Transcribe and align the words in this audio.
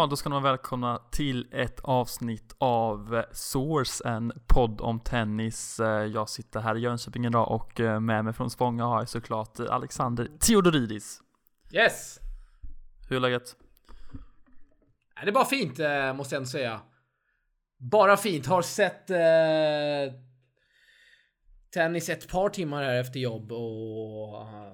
Ja, 0.00 0.06
då 0.06 0.16
ska 0.16 0.28
ni 0.28 0.32
vara 0.32 0.42
välkomna 0.42 1.02
till 1.10 1.48
ett 1.52 1.80
avsnitt 1.80 2.54
av 2.58 3.24
Source, 3.32 4.08
en 4.08 4.32
podd 4.46 4.80
om 4.80 5.00
tennis. 5.00 5.80
Eh, 5.80 6.04
jag 6.04 6.28
sitter 6.28 6.60
här 6.60 6.76
i 6.76 6.80
Jönköping 6.80 7.26
idag 7.26 7.50
och 7.50 7.80
eh, 7.80 8.00
med 8.00 8.24
mig 8.24 8.34
från 8.34 8.50
Spånga 8.50 8.84
har 8.84 8.98
jag 8.98 9.08
såklart 9.08 9.60
Alexander 9.60 10.28
Theodoridis. 10.40 11.20
Yes! 11.72 12.18
Hur 13.08 13.16
är 13.16 13.20
läget? 13.20 13.56
Det 15.22 15.28
är 15.28 15.32
bara 15.32 15.44
fint, 15.44 15.78
eh, 15.78 16.12
måste 16.14 16.34
jag 16.34 16.40
ändå 16.40 16.50
säga. 16.50 16.80
Bara 17.78 18.16
fint. 18.16 18.46
Har 18.46 18.62
sett 18.62 19.10
eh, 19.10 20.14
tennis 21.74 22.08
ett 22.08 22.28
par 22.28 22.48
timmar 22.48 22.82
här 22.82 23.00
efter 23.00 23.20
jobb 23.20 23.52
och 23.52 24.42
eh, 24.42 24.72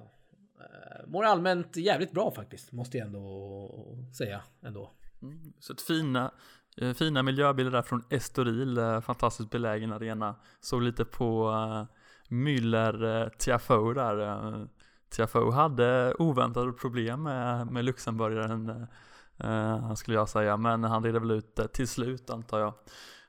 mår 1.07 1.25
allmänt 1.25 1.75
jävligt 1.75 2.11
bra 2.11 2.31
faktiskt, 2.31 2.71
måste 2.71 2.97
jag 2.97 3.07
ändå 3.07 3.69
säga 4.17 4.41
ändå. 4.63 4.93
Mm, 5.21 5.53
så 5.59 5.73
ett 5.73 5.81
fina, 5.81 6.31
eh, 6.77 6.93
fina 6.93 7.23
miljöbilder 7.23 7.71
där 7.71 7.81
från 7.81 8.03
Estoril, 8.09 8.77
eh, 8.77 9.01
fantastiskt 9.01 9.49
belägen 9.49 9.93
arena. 9.93 10.35
Såg 10.59 10.81
lite 10.81 11.05
på 11.05 11.49
uh, 11.49 11.85
Müller 12.29 13.29
Tiafoe 13.37 13.93
där. 13.93 14.67
Tiafoe 15.09 15.51
hade 15.51 16.13
oväntade 16.19 16.71
problem 16.71 17.23
med, 17.23 17.67
med 17.67 17.85
luxemburgaren, 17.85 18.87
uh, 19.43 19.93
skulle 19.93 20.17
jag 20.17 20.29
säga, 20.29 20.57
men 20.57 20.83
han 20.83 21.03
redde 21.03 21.19
väl 21.19 21.31
ut 21.31 21.55
det 21.55 21.67
till 21.67 21.87
slut 21.87 22.29
antar 22.29 22.59
jag. 22.59 22.73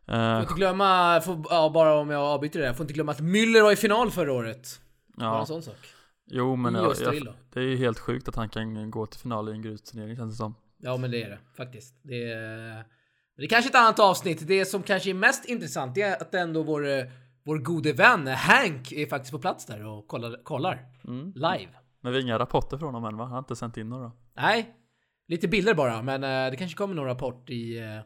Får 0.06 0.41
inte 0.41 0.55
glömma, 0.55 1.20
får, 1.20 1.45
ja, 1.50 1.70
bara 1.75 1.95
om 1.95 2.11
jag 2.11 2.23
avbryter 2.23 2.61
det 2.61 2.75
får 2.75 2.84
inte 2.84 2.95
glömma 2.95 3.12
att 3.12 3.20
Müller 3.20 3.62
var 3.62 3.73
i 3.73 3.77
final 3.77 4.11
förra 4.11 4.33
året. 4.33 4.81
Ja. 5.16 5.31
Bara 5.31 5.41
en 5.41 5.47
sån 5.47 5.62
sak. 5.62 5.94
Jo 6.27 6.56
men 6.56 6.75
jag, 6.75 6.94
jag, 7.00 7.34
det 7.53 7.61
är 7.61 7.64
ju 7.64 7.77
helt 7.77 7.98
sjukt 7.98 8.28
att 8.28 8.36
han 8.36 8.48
kan 8.48 8.91
gå 8.91 9.06
till 9.06 9.20
final 9.20 9.48
i 9.48 9.53
en 9.53 9.62
grusturnering 9.62 10.16
känns 10.16 10.33
det 10.33 10.36
som. 10.36 10.55
Ja 10.79 10.97
men 10.97 11.11
det 11.11 11.23
är 11.23 11.31
det 11.31 11.39
faktiskt. 11.57 12.01
Det 12.03 12.33
är, 12.33 12.84
det 13.37 13.43
är 13.43 13.48
kanske 13.48 13.69
ett 13.69 13.77
annat 13.77 13.98
avsnitt. 13.98 14.47
Det 14.47 14.65
som 14.65 14.83
kanske 14.83 15.11
är 15.11 15.15
mest 15.15 15.45
intressant 15.45 15.98
är 15.98 16.12
att 16.12 16.34
ändå 16.34 16.62
vår, 16.62 16.83
vår 17.45 17.59
gode 17.59 17.93
vän 17.93 18.27
Hank 18.27 18.93
är 18.93 19.06
faktiskt 19.06 19.33
på 19.33 19.39
plats 19.39 19.67
där 19.67 19.87
och 19.87 20.09
kollar, 20.09 20.45
kollar 20.45 20.87
mm. 21.05 21.33
live. 21.34 21.71
Men 22.01 22.12
vi 22.12 22.19
har 22.19 22.23
inga 22.23 22.39
rapporter 22.39 22.79
från 22.79 22.95
honom 22.95 23.05
än 23.05 23.17
va? 23.17 23.25
Han 23.25 23.33
har 23.33 23.39
inte 23.39 23.56
sänt 23.56 23.77
in 23.77 23.89
några. 23.89 24.12
Nej, 24.37 24.75
lite 25.29 25.49
bilder 25.49 25.75
bara. 25.75 26.03
Men 26.03 26.25
uh, 26.25 26.51
det 26.51 26.56
kanske 26.56 26.77
kommer 26.77 26.95
någon 26.95 27.06
rapport 27.06 27.51
i 27.51 27.81
uh, 27.81 28.01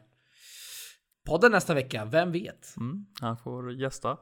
podden 1.25 1.51
nästa 1.51 1.73
vecka. 1.73 2.05
Vem 2.05 2.31
vet? 2.31 2.77
Mm, 2.77 3.05
han 3.21 3.37
får 3.37 3.73
gästa. 3.73 4.17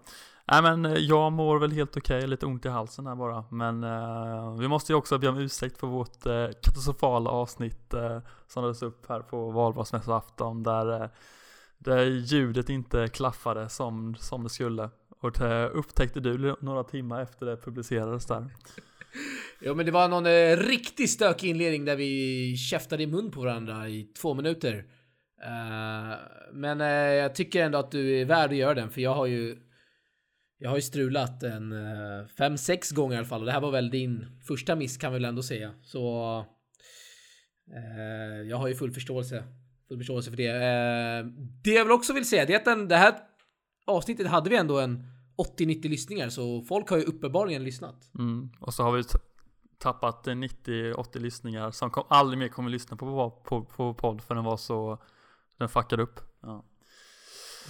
Nej 0.47 0.61
men 0.61 0.85
eh, 0.85 0.93
jag 0.93 1.31
mår 1.31 1.59
väl 1.59 1.71
helt 1.71 1.97
okej, 1.97 2.17
okay, 2.17 2.27
lite 2.27 2.45
ont 2.45 2.65
i 2.65 2.69
halsen 2.69 3.07
här 3.07 3.15
bara. 3.15 3.45
Men 3.51 3.83
eh, 3.83 4.57
vi 4.59 4.67
måste 4.67 4.91
ju 4.91 4.97
också 4.97 5.17
be 5.17 5.27
om 5.27 5.37
ursäkt 5.37 5.77
för 5.77 5.87
vårt 5.87 6.25
eh, 6.25 6.47
katastrofala 6.61 7.29
avsnitt 7.29 7.93
eh, 7.93 8.19
som 8.47 8.63
lades 8.63 8.81
upp 8.81 9.09
här 9.09 9.19
på 9.19 9.51
valborgsmässoafton 9.51 10.63
där, 10.63 11.01
eh, 11.01 11.09
där 11.77 12.05
ljudet 12.05 12.69
inte 12.69 13.07
klaffade 13.07 13.69
som, 13.69 14.15
som 14.15 14.43
det 14.43 14.49
skulle. 14.49 14.89
Och 15.21 15.31
det 15.31 15.69
upptäckte 15.69 16.19
du 16.19 16.55
några 16.59 16.83
timmar 16.83 17.21
efter 17.21 17.45
det 17.45 17.57
publicerades 17.57 18.25
där. 18.25 18.47
Ja 19.63 19.73
men 19.73 19.85
det 19.85 19.91
var 19.91 20.07
någon 20.07 20.25
eh, 20.25 20.57
riktigt 20.57 21.09
stökig 21.09 21.49
inledning 21.49 21.85
där 21.85 21.95
vi 21.95 22.55
käftade 22.57 23.03
i 23.03 23.07
mun 23.07 23.31
på 23.31 23.41
varandra 23.41 23.89
i 23.89 24.03
två 24.03 24.33
minuter. 24.33 24.85
Uh, 25.43 26.15
men 26.53 26.81
uh, 26.81 26.87
jag 26.87 27.35
tycker 27.35 27.63
ändå 27.63 27.77
att 27.77 27.91
du 27.91 28.21
är 28.21 28.25
värd 28.25 28.49
att 28.49 28.55
göra 28.55 28.73
den 28.73 28.89
för 28.89 29.01
jag 29.01 29.13
har 29.13 29.25
ju 29.25 29.57
jag 30.61 30.69
har 30.69 30.77
ju 30.77 30.81
strulat 30.81 31.43
en 31.43 31.73
5-6 31.73 32.93
uh, 32.93 32.95
gånger 32.95 33.15
i 33.15 33.17
alla 33.17 33.27
fall 33.27 33.39
och 33.39 33.45
det 33.45 33.51
här 33.51 33.61
var 33.61 33.71
väl 33.71 33.89
din 33.89 34.39
första 34.47 34.75
miss 34.75 34.97
kan 34.97 35.11
vi 35.11 35.15
väl 35.15 35.25
ändå 35.25 35.43
säga. 35.43 35.73
Så 35.83 36.37
uh, 37.69 38.49
jag 38.49 38.57
har 38.57 38.67
ju 38.67 38.75
full 38.75 38.91
förståelse, 38.91 39.43
full 39.87 39.97
förståelse 39.97 40.29
för 40.29 40.37
det. 40.37 40.53
Uh, 40.53 41.31
det 41.63 41.71
jag 41.71 41.85
väl 41.85 41.91
också 41.91 42.13
vill 42.13 42.29
säga 42.29 42.45
det 42.45 42.53
är 42.53 42.57
att 42.57 42.65
den, 42.65 42.87
det 42.87 42.95
här 42.95 43.15
avsnittet 43.85 44.27
hade 44.27 44.49
vi 44.49 44.55
ändå 44.55 44.79
en 44.79 45.03
80-90 45.57 45.89
lyssningar 45.89 46.29
så 46.29 46.61
folk 46.61 46.89
har 46.89 46.97
ju 46.97 47.03
uppenbarligen 47.03 47.63
lyssnat. 47.63 48.11
Mm. 48.15 48.49
Och 48.59 48.73
så 48.73 48.83
har 48.83 48.91
vi 48.91 49.03
tappat 49.77 50.27
90-80 50.27 51.19
lyssningar 51.19 51.71
som 51.71 51.91
kom, 51.91 52.03
aldrig 52.09 52.39
mer 52.39 52.47
kommer 52.47 52.69
lyssna 52.69 52.97
på, 52.97 53.31
på, 53.45 53.65
på 53.65 53.93
podd 53.93 54.21
för 54.21 54.35
den 54.35 54.43
var 54.43 54.57
så 54.57 55.03
den 55.57 55.69
fuckade 55.69 56.03
upp. 56.03 56.19
Ja. 56.41 56.65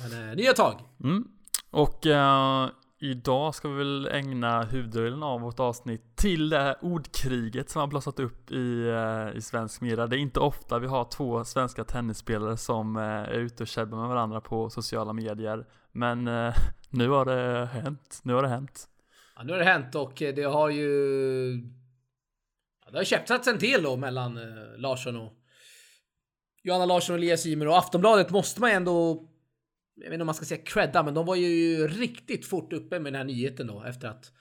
Men 0.02 0.38
nya 0.38 0.54
tag. 0.54 0.82
Mm. 1.04 1.28
Och 1.72 2.06
eh, 2.06 2.70
idag 3.00 3.56
ska 3.56 3.70
vi 3.70 3.78
väl 3.78 4.08
ägna 4.08 4.64
huvuddelen 4.64 5.24
av 5.24 5.42
vårt 5.42 5.60
avsnitt 5.60 6.16
till 6.16 6.50
det 6.50 6.58
här 6.58 6.76
ordkriget 6.82 7.70
som 7.70 7.80
har 7.80 7.88
blossat 7.88 8.20
upp 8.20 8.52
i, 8.52 8.88
eh, 8.88 9.38
i 9.38 9.42
svensk 9.42 9.82
media. 9.82 10.08
Det 10.08 10.18
är 10.18 10.20
inte 10.20 10.40
ofta 10.40 10.80
vi 10.80 10.88
har 10.88 11.06
två 11.06 11.44
svenska 11.44 11.84
tennisspelare 11.84 12.58
som 12.58 12.98
eh, 12.98 13.04
är 13.04 13.40
ute 13.40 13.64
och 13.64 13.68
käbbar 13.68 13.98
med 13.98 14.10
varandra 14.10 14.42
på 14.42 14.70
sociala 14.70 15.14
medier. 15.14 15.66
Men 15.92 16.28
eh, 16.28 16.54
nu 16.90 17.10
har 17.10 17.26
det 17.26 17.66
hänt. 17.66 18.20
Nu 18.24 18.34
har 18.34 18.42
det 18.42 18.50
hänt. 18.50 18.88
Ja, 19.36 19.44
nu 19.44 19.52
har 19.52 19.60
det 19.60 19.66
hänt 19.66 19.96
och 19.96 20.22
eh, 20.22 20.36
det 20.36 20.44
har 20.44 20.70
ju... 20.70 20.90
Ja, 22.86 22.92
det 22.92 22.98
har 22.98 23.04
käftats 23.04 23.48
en 23.48 23.58
del 23.58 23.84
då 23.84 23.98
mellan 23.98 24.38
eh, 24.38 24.78
Larsson 24.78 25.18
och 25.18 25.34
Johanna 26.64 26.86
Larsson 26.86 27.14
och 27.14 27.18
Elias 27.18 27.46
Ymer 27.46 27.68
och 27.68 27.78
Aftonbladet 27.78 28.30
måste 28.30 28.62
man 28.62 28.72
ändå 28.72 29.28
jag 30.04 30.10
vet 30.10 30.14
inte 30.14 30.22
om 30.22 30.26
man 30.26 30.36
ska 30.36 30.46
säga 30.46 30.64
credda, 30.64 31.04
men 31.04 31.14
de 31.14 31.26
var 31.26 31.36
ju 31.36 31.88
riktigt 31.88 32.46
fort 32.46 32.74
uppe 32.74 33.00
med 33.00 33.14
den 33.14 33.18
här 33.18 33.26
nyheten 33.26 33.68
då 33.68 33.84
efter 33.84 34.08
att 34.08 34.32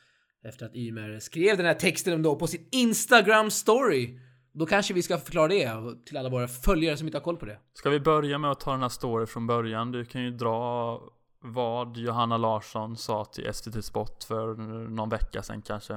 efter 0.44 0.66
att 0.66 0.74
Ymer 0.74 1.18
skrev 1.18 1.56
den 1.56 1.66
här 1.66 1.74
texten 1.74 2.22
då 2.22 2.36
på 2.36 2.46
sin 2.46 2.68
Instagram 2.72 3.50
story. 3.50 4.18
Då 4.52 4.66
kanske 4.66 4.94
vi 4.94 5.02
ska 5.02 5.18
förklara 5.18 5.48
det 5.48 5.70
till 6.06 6.16
alla 6.16 6.28
våra 6.28 6.48
följare 6.48 6.96
som 6.96 7.06
inte 7.06 7.18
har 7.18 7.22
koll 7.22 7.36
på 7.36 7.46
det. 7.46 7.58
Ska 7.74 7.90
vi 7.90 8.00
börja 8.00 8.38
med 8.38 8.50
att 8.50 8.60
ta 8.60 8.70
den 8.70 8.82
här 8.82 8.88
story 8.88 9.26
från 9.26 9.46
början? 9.46 9.92
Du 9.92 10.04
kan 10.04 10.22
ju 10.22 10.30
dra 10.30 11.00
vad 11.42 11.96
Johanna 11.96 12.36
Larsson 12.36 12.96
sa 12.96 13.24
till 13.24 13.54
SVT 13.54 13.84
Sport 13.84 14.24
för 14.24 14.54
någon 14.88 15.08
vecka 15.08 15.42
sedan 15.42 15.62
kanske. 15.62 15.94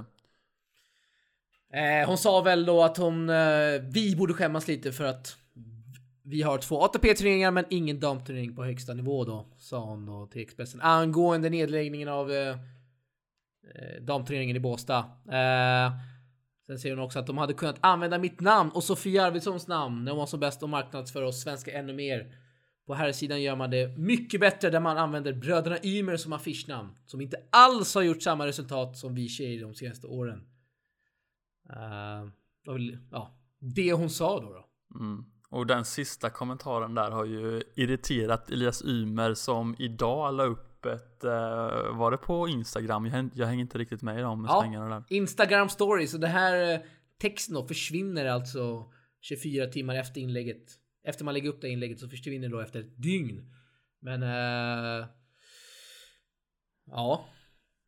Eh, 1.73 2.07
hon 2.07 2.18
sa 2.18 2.41
väl 2.41 2.66
då 2.66 2.84
att 2.84 2.97
hon, 2.97 3.29
eh, 3.29 3.81
vi 3.94 4.16
borde 4.18 4.34
skämmas 4.34 4.68
lite 4.68 4.91
för 4.91 5.03
att 5.03 5.38
vi 6.23 6.41
har 6.41 6.57
två 6.57 6.81
ATP-turneringar 6.81 7.51
men 7.51 7.66
ingen 7.69 8.00
damturnering 8.00 8.56
på 8.56 8.63
högsta 8.63 8.94
nivå 8.94 9.25
då, 9.25 9.45
sa 9.57 9.79
hon 9.79 10.06
då 10.06 10.28
till 10.28 10.41
Expressen 10.41 10.81
angående 10.81 11.50
nedläggningen 11.50 12.07
av 12.07 12.31
eh, 12.31 12.57
eh, 13.75 14.01
damturneringen 14.01 14.56
i 14.56 14.59
Båstad. 14.59 15.00
Eh, 15.28 15.94
sen 16.66 16.79
säger 16.79 16.95
hon 16.95 17.06
också 17.06 17.19
att 17.19 17.28
de 17.28 17.38
hade 17.38 17.53
kunnat 17.53 17.78
använda 17.79 18.17
mitt 18.17 18.39
namn 18.39 18.72
och 18.72 18.84
Sofia 18.84 19.25
Arvidssons 19.25 19.67
namn 19.67 20.03
när 20.06 20.11
hon 20.11 20.19
var 20.19 20.25
som 20.25 20.39
bäst 20.39 20.63
och 20.63 20.69
marknadsför 20.69 21.22
oss 21.22 21.41
svenskar 21.41 21.72
ännu 21.72 21.94
mer. 21.94 22.35
På 22.85 22.94
här 22.94 23.11
sidan 23.11 23.41
gör 23.41 23.55
man 23.55 23.69
det 23.69 23.97
mycket 23.97 24.40
bättre 24.40 24.69
där 24.69 24.79
man 24.79 24.97
använder 24.97 25.34
bröderna 25.34 25.78
Ymer 25.84 26.17
som 26.17 26.34
affischnamn 26.34 26.95
som 27.05 27.22
inte 27.22 27.38
alls 27.50 27.95
har 27.95 28.01
gjort 28.01 28.22
samma 28.22 28.47
resultat 28.47 28.97
som 28.97 29.16
vi 29.16 29.28
tjejer 29.28 29.61
de 29.61 29.75
senaste 29.75 30.07
åren. 30.07 30.47
Uh, 31.69 32.29
ja, 33.11 33.38
det 33.59 33.94
hon 33.94 34.09
sa 34.09 34.40
då. 34.40 34.53
då. 34.53 34.66
Mm. 35.00 35.33
Och 35.53 35.68
den 35.68 35.86
sista 35.86 36.30
kommentaren 36.30 36.96
där 36.96 37.12
har 37.12 37.25
ju 37.25 37.64
irriterat 37.75 38.50
Elias 38.50 38.86
Ymer 38.86 39.34
som 39.34 39.75
idag 39.80 40.34
la 40.34 40.44
upp 40.44 40.86
ett, 40.86 41.24
uh, 41.24 41.97
var 41.97 42.12
det 42.12 42.18
på 42.18 42.47
Instagram? 42.47 43.06
Jag, 43.06 43.30
jag 43.34 43.47
hänger 43.47 43.62
inte 43.62 43.78
riktigt 43.78 44.02
med 44.02 44.19
i 44.19 44.22
de 44.22 44.46
ja, 44.50 44.62
svängarna 44.62 44.90
där. 44.90 45.03
Instagram 45.09 45.69
stories 45.69 46.14
och 46.14 46.19
det 46.19 46.28
här 46.28 46.74
uh, 46.74 46.86
texten 47.22 47.56
då 47.56 47.68
försvinner 47.68 48.25
alltså 48.25 48.91
24 49.22 49.68
timmar 49.68 49.96
efter 49.96 50.22
inlägget. 50.22 50.64
Efter 51.03 51.25
man 51.25 51.34
lägger 51.34 51.50
upp 51.50 51.62
det 51.62 51.70
inlägget 51.70 52.00
så 52.00 52.09
försvinner 52.09 52.50
det 52.50 52.56
då 52.56 52.62
efter 52.62 52.80
ett 52.80 53.02
dygn. 53.02 53.53
Men 54.02 54.24
uh, 54.24 55.06
ja, 56.85 57.26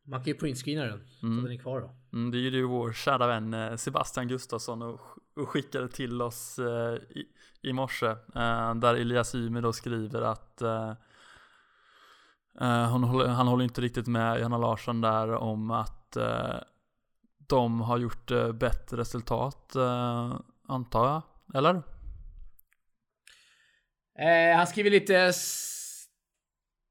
man 0.06 0.20
kan 0.20 0.26
ju 0.26 0.34
printscreena 0.34 0.84
den 0.84 1.00
mm. 1.22 1.36
så 1.36 1.46
den 1.46 1.56
är 1.56 1.62
kvar 1.62 1.80
då. 1.80 1.90
Mm, 2.12 2.30
det 2.30 2.38
gjorde 2.38 2.56
ju 2.56 2.66
vår 2.66 2.92
kära 2.92 3.26
vän 3.26 3.78
Sebastian 3.78 4.28
Gustafsson 4.28 4.82
och, 4.82 5.00
och 5.36 5.48
skickade 5.48 5.88
till 5.88 6.22
oss 6.22 6.58
eh, 6.58 6.94
i, 6.94 7.26
i 7.62 7.72
morse 7.72 8.06
eh, 8.06 8.74
där 8.74 8.94
Elias 8.94 9.34
Ymer 9.34 9.62
då 9.62 9.72
skriver 9.72 10.22
att 10.22 10.62
eh, 10.62 10.90
eh 12.60 12.88
han, 12.90 13.04
håller, 13.04 13.28
han 13.28 13.48
håller 13.48 13.64
inte 13.64 13.80
riktigt 13.80 14.06
med 14.06 14.38
Johanna 14.38 14.58
Larsson 14.58 15.00
där 15.00 15.28
om 15.32 15.70
att 15.70 16.16
eh, 16.16 16.58
de 17.48 17.80
har 17.80 17.98
gjort 17.98 18.30
bättre 18.54 18.96
resultat 18.96 19.76
antar 20.68 21.06
jag, 21.06 21.22
eller? 21.54 21.82
Eh, 24.18 24.56
han 24.56 24.66
skriver 24.66 24.90
lite 24.90 25.32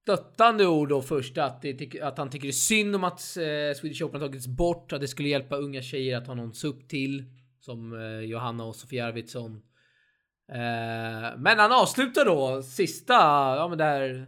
stöttande 0.02 0.68
ord 0.68 0.90
då 0.90 1.02
först 1.02 1.38
att, 1.38 1.62
det, 1.62 2.02
att 2.02 2.18
han 2.18 2.30
tycker 2.30 2.48
det 2.48 2.52
är 2.52 2.52
synd 2.52 2.96
om 2.96 3.04
att 3.04 3.20
eh, 3.20 3.80
Swedish 3.80 4.02
Open 4.02 4.22
har 4.22 4.28
tagits 4.28 4.48
bort, 4.48 4.94
att 4.94 5.02
det 5.02 5.08
skulle 5.08 5.30
hjälpa 5.30 5.56
unga 5.56 5.82
tjejer 5.82 6.18
att 6.18 6.28
ha 6.28 6.34
någon 6.34 6.54
upp 6.66 6.90
till 6.90 7.24
som 7.66 7.94
eh, 7.94 8.20
Johanna 8.20 8.64
och 8.64 8.76
Sofia 8.76 9.06
Arvidsson. 9.06 9.52
Eh, 10.52 11.38
men 11.38 11.60
han 11.60 11.72
avslutar 11.72 12.26
då 12.26 12.62
sista, 12.64 13.14
ja 13.56 13.68
men 13.70 13.78
där 13.78 14.28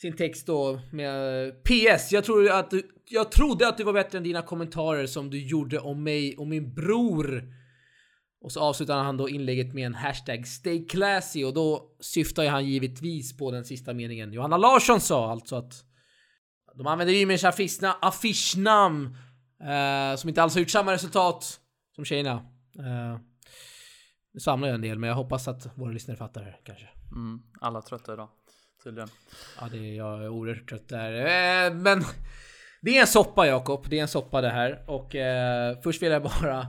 sin 0.00 0.16
text 0.16 0.46
då 0.46 0.80
med 0.92 1.52
PS. 1.64 2.12
Jag 2.12 2.24
tror 2.24 2.50
att 2.50 2.70
du, 2.70 2.90
jag 3.10 3.32
trodde 3.32 3.68
att 3.68 3.78
du 3.78 3.84
var 3.84 3.92
bättre 3.92 4.18
än 4.18 4.24
dina 4.24 4.42
kommentarer 4.42 5.06
som 5.06 5.30
du 5.30 5.46
gjorde 5.46 5.78
om 5.78 6.02
mig 6.02 6.36
och 6.36 6.46
min 6.46 6.74
bror. 6.74 7.42
Och 8.40 8.52
så 8.52 8.60
avslutar 8.60 9.04
han 9.04 9.16
då 9.16 9.28
inlägget 9.28 9.74
med 9.74 9.86
en 9.86 9.94
hashtag 9.94 10.46
stay 10.46 10.86
classy 10.86 11.44
och 11.44 11.54
då 11.54 11.96
syftar 12.00 12.46
han 12.46 12.66
givetvis 12.66 13.36
på 13.36 13.50
den 13.50 13.64
sista 13.64 13.94
meningen 13.94 14.32
Johanna 14.32 14.56
Larsson 14.56 15.00
sa 15.00 15.30
alltså 15.30 15.56
att 15.56 15.84
de 16.74 16.86
använder 16.86 17.14
Ymers 17.14 17.44
affischnamn 18.00 19.16
eh, 19.60 20.16
som 20.16 20.28
inte 20.28 20.42
alls 20.42 20.54
har 20.54 20.60
gjort 20.60 20.70
samma 20.70 20.92
resultat 20.92 21.60
som 21.94 22.04
tjejerna. 22.04 22.32
Eh, 22.78 23.18
nu 24.32 24.40
samlar 24.40 24.68
jag 24.68 24.74
en 24.74 24.80
del 24.80 24.98
men 24.98 25.08
jag 25.08 25.16
hoppas 25.16 25.48
att 25.48 25.78
våra 25.78 25.92
lyssnare 25.92 26.16
fattar 26.16 26.40
det 26.40 26.46
här 26.46 26.60
kanske. 26.64 26.88
Mm, 27.12 27.42
alla 27.60 27.82
trötta 27.82 28.12
idag 28.12 28.28
tydligen. 28.84 29.08
Ja, 29.60 29.68
det 29.72 29.78
är, 29.78 29.96
jag 29.96 30.24
är 30.24 30.28
oerhört 30.28 30.68
trött 30.68 30.88
där. 30.88 31.12
Eh, 31.12 31.74
men 31.74 32.02
det 32.82 32.96
är 32.96 33.00
en 33.00 33.06
soppa 33.06 33.46
Jakob, 33.46 33.86
det 33.90 33.98
är 33.98 34.02
en 34.02 34.08
soppa 34.08 34.40
det 34.40 34.50
här. 34.50 34.84
Och 34.86 35.14
eh, 35.14 35.78
först 35.82 36.02
vill 36.02 36.10
jag 36.12 36.22
bara 36.22 36.66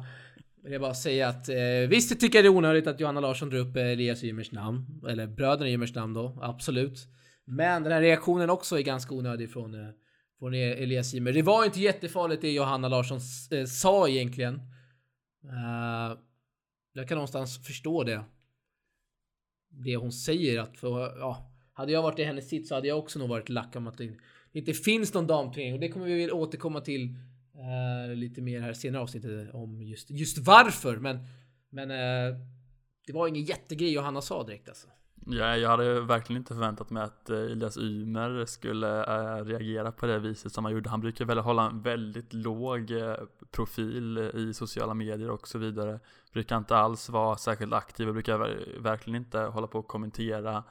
vill 0.63 0.73
jag 0.73 0.81
bara 0.81 0.93
säga 0.93 1.27
att 1.27 1.49
eh, 1.49 1.89
visst 1.89 2.19
tycker 2.19 2.37
jag 2.37 2.45
det 2.45 2.47
är 2.47 2.57
onödigt 2.57 2.87
att 2.87 2.99
Johanna 2.99 3.19
Larsson 3.19 3.49
drar 3.49 3.59
upp 3.59 3.75
Elias 3.75 4.23
Ymers 4.23 4.51
namn. 4.51 5.01
Eller 5.09 5.27
bröderna 5.27 5.69
Ymers 5.69 5.95
namn 5.95 6.13
då, 6.13 6.39
absolut. 6.41 7.07
Men 7.45 7.83
den 7.83 7.91
här 7.91 8.01
reaktionen 8.01 8.49
också 8.49 8.79
är 8.79 8.81
ganska 8.81 9.15
onödig 9.15 9.51
från, 9.51 9.73
eh, 9.73 9.89
från 10.39 10.53
Elias 10.53 11.13
Ymer. 11.13 11.33
Det 11.33 11.41
var 11.41 11.65
inte 11.65 11.79
jättefarligt 11.79 12.41
det 12.41 12.51
Johanna 12.51 12.87
Larsson 12.87 13.19
eh, 13.51 13.65
sa 13.65 14.07
egentligen. 14.07 14.61
Uh, 15.49 16.17
jag 16.93 17.07
kan 17.07 17.15
någonstans 17.15 17.65
förstå 17.67 18.03
det. 18.03 18.23
Det 19.69 19.95
hon 19.95 20.11
säger 20.11 20.59
att 20.59 20.77
för, 20.77 21.19
ja, 21.19 21.51
hade 21.73 21.91
jag 21.91 22.01
varit 22.01 22.19
i 22.19 22.23
hennes 22.23 22.49
sitt 22.49 22.67
så 22.67 22.75
hade 22.75 22.87
jag 22.87 22.99
också 22.99 23.19
nog 23.19 23.29
varit 23.29 23.49
lack 23.49 23.75
om 23.75 23.87
att 23.87 23.97
det 23.97 24.17
inte 24.51 24.73
finns 24.73 25.13
någon 25.13 25.27
damturnering 25.27 25.73
och 25.73 25.79
det 25.79 25.89
kommer 25.89 26.05
vi 26.05 26.21
väl 26.21 26.31
återkomma 26.31 26.81
till 26.81 27.15
uh, 27.55 28.15
lite 28.15 28.41
mer 28.41 28.61
här 28.61 28.73
senare 28.73 29.01
avsnittet 29.01 29.53
om 29.53 29.81
just, 29.81 30.11
just 30.11 30.37
varför. 30.37 30.97
Men, 30.97 31.19
men 31.69 31.91
uh, 31.91 32.39
det 33.07 33.13
var 33.13 33.27
ingen 33.27 33.43
jättegrej 33.43 33.93
Johanna 33.93 34.21
sa 34.21 34.43
direkt 34.43 34.69
alltså. 34.69 34.87
Ja, 35.27 35.57
jag 35.57 35.69
hade 35.69 36.01
verkligen 36.01 36.41
inte 36.41 36.53
förväntat 36.53 36.89
mig 36.89 37.03
att 37.03 37.29
Elias 37.29 37.77
Ymer 37.77 38.45
skulle 38.45 39.03
reagera 39.43 39.91
på 39.91 40.05
det 40.05 40.19
viset 40.19 40.51
som 40.51 40.65
han 40.65 40.73
gjorde. 40.73 40.89
Han 40.89 41.01
brukar 41.01 41.25
väl 41.25 41.37
hålla 41.37 41.69
en 41.69 41.81
väldigt 41.81 42.33
låg 42.33 42.91
profil 43.51 44.17
i 44.17 44.53
sociala 44.53 44.93
medier 44.93 45.29
och 45.29 45.47
så 45.47 45.57
vidare. 45.57 45.99
Brukar 46.33 46.57
inte 46.57 46.77
alls 46.77 47.09
vara 47.09 47.37
särskilt 47.37 47.73
aktiv 47.73 48.07
och 48.07 48.13
brukar 48.13 48.37
verkligen 48.79 49.15
inte 49.15 49.39
hålla 49.39 49.67
på 49.67 49.79
och 49.79 49.87
kommentera 49.87 50.63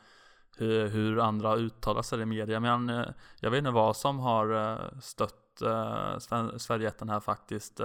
hur, 0.57 0.89
hur 0.89 1.21
andra 1.21 1.57
uttalar 1.57 2.03
sig 2.03 2.21
i 2.21 2.27
media. 2.27 2.61
Men 2.61 2.91
eh, 2.91 3.07
jag 3.41 3.51
vet 3.51 3.59
inte 3.59 3.71
vad 3.71 3.97
som 3.97 4.19
har 4.19 4.73
eh, 4.73 4.99
stött 5.01 5.63
eh, 5.63 6.19
äh, 6.33 6.57
Sverigeätten 6.57 7.09
här 7.09 7.21
faktiskt. 7.21 7.81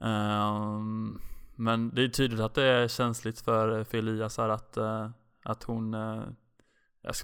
Ehm, 0.00 1.20
men 1.56 1.90
det 1.94 2.02
är 2.02 2.08
tydligt 2.08 2.40
att 2.40 2.54
det 2.54 2.64
är 2.64 2.88
känsligt 2.88 3.40
för, 3.40 3.84
för 3.84 3.98
Elias 3.98 4.38
här 4.38 4.48
att 4.48 4.78
att 5.48 5.62
hon, 5.62 5.94
eh, 5.94 6.22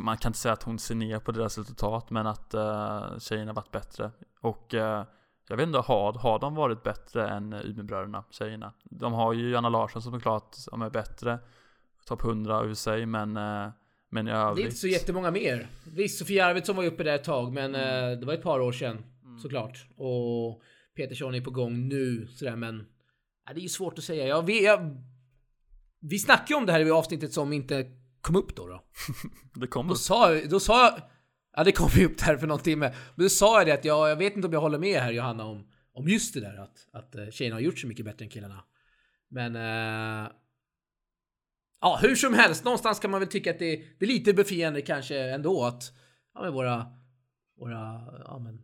man 0.01 0.17
kan 0.17 0.29
inte 0.29 0.39
säga 0.39 0.53
att 0.53 0.63
hon 0.63 0.79
ser 0.79 0.95
ner 0.95 1.19
på 1.19 1.33
deras 1.33 1.59
resultat, 1.59 2.11
men 2.11 2.27
att 2.27 2.55
uh, 2.55 3.19
tjejerna 3.19 3.53
varit 3.53 3.71
bättre. 3.71 4.11
Och 4.41 4.75
uh, 4.75 5.03
jag 5.49 5.57
vet 5.57 5.67
inte, 5.67 5.79
har, 5.79 6.13
har 6.13 6.39
de 6.39 6.55
varit 6.55 6.83
bättre 6.83 7.29
än 7.29 7.53
Umeåbröderna, 7.53 8.25
tjejerna? 8.31 8.73
De 8.85 9.13
har 9.13 9.33
ju 9.33 9.51
Janna 9.51 9.69
Larsson 9.69 10.03
som 10.03 10.15
är 10.15 10.21
klart 10.21 10.55
som 10.55 10.83
är 10.83 10.91
bättre, 10.91 11.39
topp 12.07 12.25
100 12.25 12.65
ur 12.65 12.75
sig, 12.75 13.07
men 13.07 13.37
uh, 13.37 13.71
men 14.15 14.29
i 14.29 14.31
övrigt... 14.31 14.57
Det 14.57 14.63
är 14.63 14.65
inte 14.65 14.77
så 14.77 14.89
jättemånga 14.89 15.31
mer. 15.31 15.69
Visst, 15.85 16.19
Sofia 16.19 16.47
Arvidsson 16.47 16.77
var 16.77 16.83
ju 16.83 16.89
uppe 16.89 17.03
där 17.03 17.15
ett 17.15 17.25
tag, 17.25 17.53
men 17.53 17.75
mm. 17.75 18.21
det 18.21 18.27
var 18.27 18.35
ett 18.35 18.43
par 18.43 18.61
år 18.61 18.73
sedan 18.73 19.05
mm. 19.25 19.39
såklart. 19.39 19.87
Och 19.97 20.63
Petersson 20.97 21.35
är 21.35 21.41
på 21.41 21.51
gång 21.51 21.89
nu 21.89 22.27
sådär, 22.27 22.57
men 22.57 22.87
ja, 23.47 23.53
det 23.53 23.61
är 23.61 23.63
ju 23.63 23.69
svårt 23.69 23.99
att 23.99 24.05
säga. 24.05 24.27
Jag, 24.27 24.47
vet, 24.47 24.63
jag, 24.63 25.03
vi 26.01 26.19
snackade 26.19 26.47
ju 26.49 26.55
om 26.55 26.67
det 26.67 26.73
här 26.73 26.87
i 26.87 26.91
avsnittet 26.91 27.33
som 27.33 27.53
inte 27.53 27.87
kom 28.21 28.37
upp 28.37 28.57
då. 28.57 28.67
Då, 28.67 28.85
det 29.61 29.67
kom 29.67 29.87
då 29.87 29.93
upp. 29.93 29.99
Sa, 29.99 30.35
då 30.35 30.61
sa 30.61 30.85
jag... 30.85 31.01
Ja, 31.57 31.65
det 31.65 31.73
kom 31.73 31.91
ju 31.95 32.07
upp 32.07 32.19
där 32.19 32.37
för 32.37 32.47
någon 32.47 32.59
timme. 32.59 32.95
Men 33.15 33.25
då 33.25 33.29
sa 33.29 33.59
jag 33.59 33.67
det 33.67 33.73
att 33.73 33.85
jag, 33.85 34.11
jag 34.11 34.17
vet 34.17 34.37
inte 34.37 34.47
om 34.47 34.53
jag 34.53 34.61
håller 34.61 34.79
med 34.79 35.01
här 35.01 35.13
Johanna 35.13 35.45
om, 35.45 35.67
om 35.93 36.09
just 36.09 36.35
det 36.35 36.41
där 36.41 36.57
att, 36.57 36.89
att 36.93 37.15
eh, 37.15 37.31
tjejerna 37.31 37.57
har 37.57 37.61
gjort 37.61 37.79
så 37.79 37.87
mycket 37.87 38.05
bättre 38.05 38.25
än 38.25 38.31
killarna. 38.31 38.65
Men... 39.31 39.57
Uh, 39.57 40.31
ja, 41.81 41.99
hur 42.03 42.17
som 42.17 42.35
helst. 42.35 42.65
Någonstans 42.65 43.01
kan 43.01 43.11
man 43.11 43.21
väl 43.21 43.29
tycka 43.29 43.51
att 43.51 43.59
det, 43.59 43.77
det 43.99 44.05
är 44.05 44.09
lite 44.09 44.35
befriande 44.35 44.83
kanske 44.83 45.19
ändå 45.19 45.65
att 45.65 45.93
ja, 46.35 46.43
men 46.43 46.53
våra, 46.53 46.87
våra 47.59 48.01
ja, 48.25 48.39
men, 48.39 48.63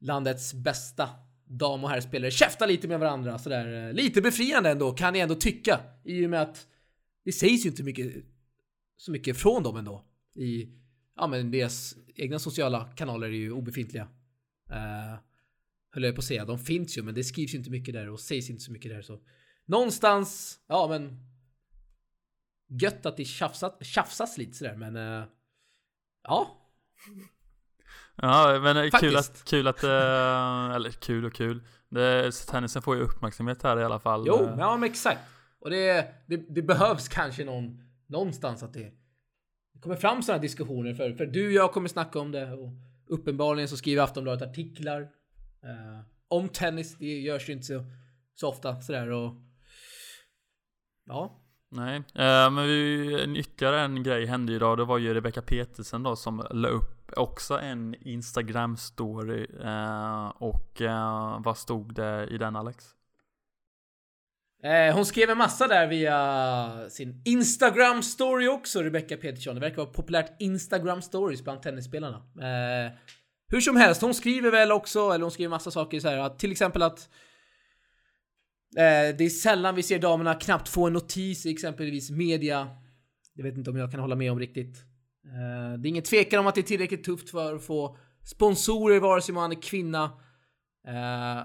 landets 0.00 0.54
bästa 0.54 1.08
dam 1.46 1.84
och 1.84 1.90
herrspelare 1.90 2.30
käftar 2.30 2.66
lite 2.66 2.88
med 2.88 3.00
varandra 3.00 3.38
sådär. 3.38 3.88
Eh, 3.88 3.92
lite 3.92 4.22
befriande 4.22 4.70
ändå 4.70 4.92
kan 4.92 5.14
jag 5.14 5.22
ändå 5.22 5.34
tycka. 5.34 5.80
I 6.04 6.26
och 6.26 6.30
med 6.30 6.42
att 6.42 6.66
det 7.24 7.32
sägs 7.32 7.66
ju 7.66 7.70
inte 7.70 7.82
mycket 7.82 8.12
så 8.96 9.10
mycket 9.10 9.36
från 9.36 9.62
dem 9.62 9.76
ändå. 9.76 10.04
I, 10.34 10.68
ja 11.16 11.26
men 11.26 11.50
deras 11.50 11.96
egna 12.14 12.38
sociala 12.38 12.84
kanaler 12.96 13.26
är 13.26 13.32
ju 13.32 13.52
obefintliga. 13.52 14.08
Uh, 14.70 15.18
höll 15.90 16.02
jag 16.02 16.14
på 16.14 16.18
att 16.18 16.24
säga. 16.24 16.44
De 16.44 16.58
finns 16.58 16.98
ju 16.98 17.02
men 17.02 17.14
det 17.14 17.24
skrivs 17.24 17.54
ju 17.54 17.58
inte 17.58 17.70
mycket 17.70 17.94
där 17.94 18.08
och 18.08 18.20
sägs 18.20 18.50
inte 18.50 18.62
så 18.62 18.72
mycket 18.72 18.90
där 18.90 19.02
så. 19.02 19.20
Någonstans, 19.66 20.58
ja 20.66 20.86
men. 20.88 21.30
Gött 22.68 23.06
att 23.06 23.16
det 23.16 23.24
tjafsas, 23.24 23.72
tjafsas 23.80 24.38
lite 24.38 24.52
sådär 24.52 24.76
men. 24.76 24.96
Uh, 24.96 25.24
ja. 26.22 26.60
Ja 28.16 28.60
men 28.62 28.90
Faktiskt. 28.90 29.00
kul 29.00 29.16
att, 29.16 29.44
kul 29.44 29.68
att, 29.68 29.84
uh, 29.84 30.74
eller 30.74 30.90
kul 30.90 31.24
och 31.24 31.32
kul. 31.32 31.62
Det, 31.88 32.32
tennisen 32.46 32.82
får 32.82 32.96
ju 32.96 33.02
uppmärksamhet 33.02 33.62
här 33.62 33.80
i 33.80 33.84
alla 33.84 34.00
fall. 34.00 34.24
Jo, 34.26 34.54
ja 34.58 34.76
men 34.76 34.90
exakt. 34.90 35.20
Och 35.58 35.70
det, 35.70 36.14
det, 36.26 36.36
det 36.36 36.62
behövs 36.62 37.08
kanske 37.08 37.44
någon 37.44 37.82
någonstans 38.06 38.62
att 38.62 38.72
det, 38.72 38.92
kommer 39.84 39.96
fram 39.96 40.22
sådana 40.22 40.42
diskussioner. 40.42 40.94
För, 40.94 41.12
för 41.12 41.26
du 41.26 41.46
och 41.46 41.52
jag 41.52 41.72
kommer 41.72 41.88
snacka 41.88 42.18
om 42.18 42.32
det. 42.32 42.52
Och 42.52 42.70
uppenbarligen 43.06 43.68
så 43.68 43.76
skriver 43.76 44.02
Aftonbladet 44.02 44.50
artiklar 44.50 45.00
eh, 45.62 46.00
om 46.28 46.48
tennis. 46.48 46.98
Det 46.98 47.20
görs 47.20 47.48
ju 47.48 47.52
inte 47.52 47.64
så, 47.64 47.84
så 48.34 48.48
ofta 48.48 48.80
sådär. 48.80 49.10
Och, 49.10 49.34
ja. 51.06 51.40
Nej, 51.70 51.96
eh, 51.96 52.50
men 52.50 52.66
vi, 52.66 53.22
en 53.24 53.36
ytterligare 53.36 53.80
en 53.80 54.02
grej 54.02 54.26
hände 54.26 54.52
idag. 54.52 54.78
Det 54.78 54.84
var 54.84 54.98
ju 54.98 55.14
Rebecca 55.14 55.42
Petersen 55.42 56.02
då 56.02 56.16
som 56.16 56.46
la 56.50 56.68
upp 56.68 57.12
också 57.16 57.58
en 57.58 57.94
Instagram 58.00 58.76
story. 58.76 59.46
Eh, 59.62 60.26
och 60.26 60.82
eh, 60.82 61.40
vad 61.44 61.56
stod 61.56 61.94
det 61.94 62.26
i 62.30 62.38
den 62.38 62.56
Alex? 62.56 62.84
Eh, 64.64 64.94
hon 64.94 65.06
skrev 65.06 65.30
en 65.30 65.38
massa 65.38 65.68
där 65.68 65.86
via 65.86 66.90
sin 66.90 67.22
Instagram 67.24 68.02
story 68.02 68.48
också, 68.48 68.82
Rebecca 68.82 69.16
Petersson. 69.16 69.54
Det 69.54 69.60
verkar 69.60 69.76
vara 69.76 69.86
populärt 69.86 70.36
Instagram 70.38 71.02
stories 71.02 71.44
bland 71.44 71.62
tennisspelarna. 71.62 72.16
Eh, 72.16 72.92
hur 73.48 73.60
som 73.60 73.76
helst, 73.76 74.02
hon 74.02 74.14
skriver 74.14 74.50
väl 74.50 74.72
också, 74.72 75.10
eller 75.10 75.22
hon 75.22 75.30
skriver 75.30 75.50
massa 75.50 75.70
saker 75.70 76.00
så 76.00 76.08
här, 76.08 76.18
att 76.18 76.38
till 76.38 76.52
exempel 76.52 76.82
att 76.82 77.08
eh, 78.76 79.16
det 79.18 79.24
är 79.24 79.28
sällan 79.28 79.74
vi 79.74 79.82
ser 79.82 79.98
damerna 79.98 80.34
knappt 80.34 80.68
få 80.68 80.86
en 80.86 80.92
notis 80.92 81.46
i 81.46 81.50
exempelvis 81.50 82.10
media. 82.10 82.68
Jag 83.34 83.44
vet 83.44 83.56
inte 83.56 83.70
om 83.70 83.76
jag 83.76 83.90
kan 83.90 84.00
hålla 84.00 84.16
med 84.16 84.32
om 84.32 84.38
riktigt. 84.38 84.76
Eh, 85.24 85.78
det 85.78 85.88
är 85.88 85.90
ingen 85.90 86.02
tvekan 86.02 86.40
om 86.40 86.46
att 86.46 86.54
det 86.54 86.60
är 86.60 86.62
tillräckligt 86.62 87.04
tufft 87.04 87.30
för 87.30 87.54
att 87.54 87.64
få 87.64 87.96
sponsorer 88.24 89.00
vare 89.00 89.22
sig 89.22 89.34
man 89.34 89.52
är 89.52 89.62
kvinna. 89.62 90.04
Eh, 90.86 91.44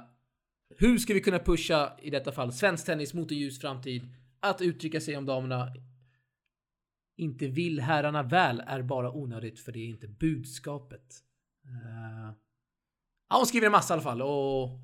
hur 0.77 0.97
ska 0.97 1.13
vi 1.13 1.21
kunna 1.21 1.39
pusha, 1.39 1.97
i 2.01 2.09
detta 2.09 2.31
fall, 2.31 2.53
svensk 2.53 2.85
tennis 2.85 3.13
mot 3.13 3.31
en 3.31 3.37
ljus 3.37 3.59
framtid? 3.59 4.07
Att 4.39 4.61
uttrycka 4.61 5.01
sig 5.01 5.17
om 5.17 5.25
damerna 5.25 5.73
inte 7.15 7.47
vill 7.47 7.79
herrarna 7.79 8.23
väl 8.23 8.63
är 8.67 8.81
bara 8.81 9.11
onödigt 9.11 9.59
för 9.59 9.71
det 9.71 9.79
är 9.79 9.87
inte 9.87 10.07
budskapet. 10.07 11.23
Uh, 11.65 12.33
ja, 13.29 13.37
hon 13.37 13.45
skriver 13.45 13.65
en 13.65 13.71
massa 13.71 13.93
i 13.93 13.95
alla 13.95 14.03
fall 14.03 14.21
och... 14.21 14.79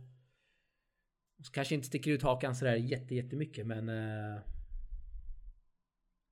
Kanske 1.52 1.76
inte 1.76 1.88
sticker 1.88 2.12
ut 2.12 2.24
hakan 2.24 2.56
sådär 2.56 2.76
jätte, 2.76 3.16
jättemycket 3.16 3.68
men... 3.68 3.90
Uh, 3.90 4.40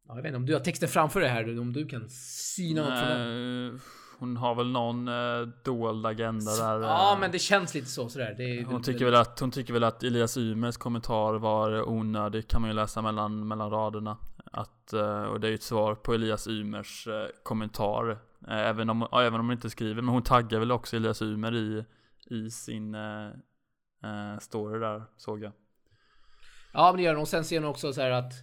ja, 0.08 0.16
jag 0.16 0.22
vet 0.22 0.26
inte 0.26 0.38
om 0.38 0.46
du 0.46 0.54
har 0.54 0.60
texten 0.60 0.90
framför 0.90 1.20
dig 1.20 1.30
här, 1.30 1.60
om 1.60 1.74
du 1.74 1.88
kan 1.88 2.10
syna 2.10 2.82
något 2.82 3.00
från 3.00 3.10
den 3.10 3.80
hon 4.20 4.38
har 4.38 4.56
väl 4.56 4.72
någon 4.72 5.08
eh, 5.08 5.48
dold 5.64 6.06
agenda 6.06 6.52
där. 6.52 6.80
Ja, 6.80 7.14
eh, 7.14 7.20
men 7.20 7.32
det 7.32 7.40
känns 7.40 7.74
lite 7.74 7.88
så 7.88 8.10
sådär. 8.10 8.36
Det, 8.38 8.64
hon, 8.64 8.82
tycker 8.82 9.06
väl 9.06 9.16
att, 9.16 9.40
hon 9.40 9.52
tycker 9.52 9.74
väl 9.74 9.84
att 9.84 10.04
Elias 10.04 10.38
Ymers 10.38 10.78
kommentar 10.78 11.34
var 11.34 11.90
onödig, 11.90 12.48
kan 12.48 12.62
man 12.62 12.70
ju 12.70 12.76
läsa 12.76 13.02
mellan, 13.02 13.48
mellan 13.48 13.70
raderna. 13.70 14.18
Att, 14.52 14.94
eh, 14.94 15.24
och 15.24 15.40
det 15.40 15.48
är 15.48 15.50
ju 15.50 15.56
ett 15.56 15.64
svar 15.64 15.96
på 15.96 16.14
Elias 16.14 16.48
Ymers 16.48 17.08
eh, 17.08 17.28
kommentar. 17.44 18.18
Även, 18.48 18.90
om, 18.90 19.08
ja, 19.12 19.22
även 19.22 19.40
om 19.40 19.46
hon 19.46 19.54
inte 19.54 19.70
skriver, 19.70 20.02
men 20.02 20.14
hon 20.14 20.24
taggar 20.24 20.60
väl 20.60 20.72
också 20.72 20.96
Elias 20.96 21.22
Ymer 21.22 21.56
i, 21.56 21.86
i 22.26 22.50
sin 22.50 22.96
eh, 22.96 24.40
story 24.40 24.80
där, 24.80 25.04
såg 25.18 25.44
jag. 25.44 25.52
Ja, 26.74 26.92
men 26.92 26.98
det 26.98 27.04
gör 27.04 27.14
hon. 27.14 27.22
Och 27.22 27.28
sen 27.28 27.46
ser 27.46 27.60
hon 27.60 27.70
också 27.70 27.94
så 27.94 28.02
här 28.02 28.12
att 28.12 28.34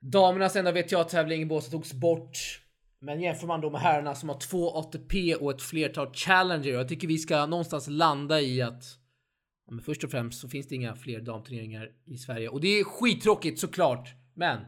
Damernas 0.00 0.56
enda 0.56 0.72
WTA-tävling 0.72 1.42
i 1.42 1.46
Båstad 1.46 1.70
togs 1.70 1.92
bort 1.92 2.63
men 3.04 3.20
jämför 3.20 3.46
man 3.46 3.60
då 3.60 3.70
med 3.70 3.80
herrarna 3.80 4.14
som 4.14 4.28
har 4.28 4.38
två 4.38 4.70
ATP 4.70 5.34
och 5.34 5.50
ett 5.50 5.62
flertal 5.62 6.14
Challenger. 6.14 6.72
Jag 6.72 6.88
tycker 6.88 7.08
vi 7.08 7.18
ska 7.18 7.46
någonstans 7.46 7.88
landa 7.88 8.40
i 8.40 8.62
att 8.62 8.84
Men 9.70 9.80
först 9.80 10.04
och 10.04 10.10
främst 10.10 10.40
så 10.40 10.48
finns 10.48 10.68
det 10.68 10.74
inga 10.74 10.96
fler 10.96 11.20
damturneringar 11.20 11.90
i 12.04 12.16
Sverige 12.16 12.48
och 12.48 12.60
det 12.60 12.68
är 12.68 12.84
skittråkigt 12.84 13.60
såklart. 13.60 14.08
Men 14.34 14.60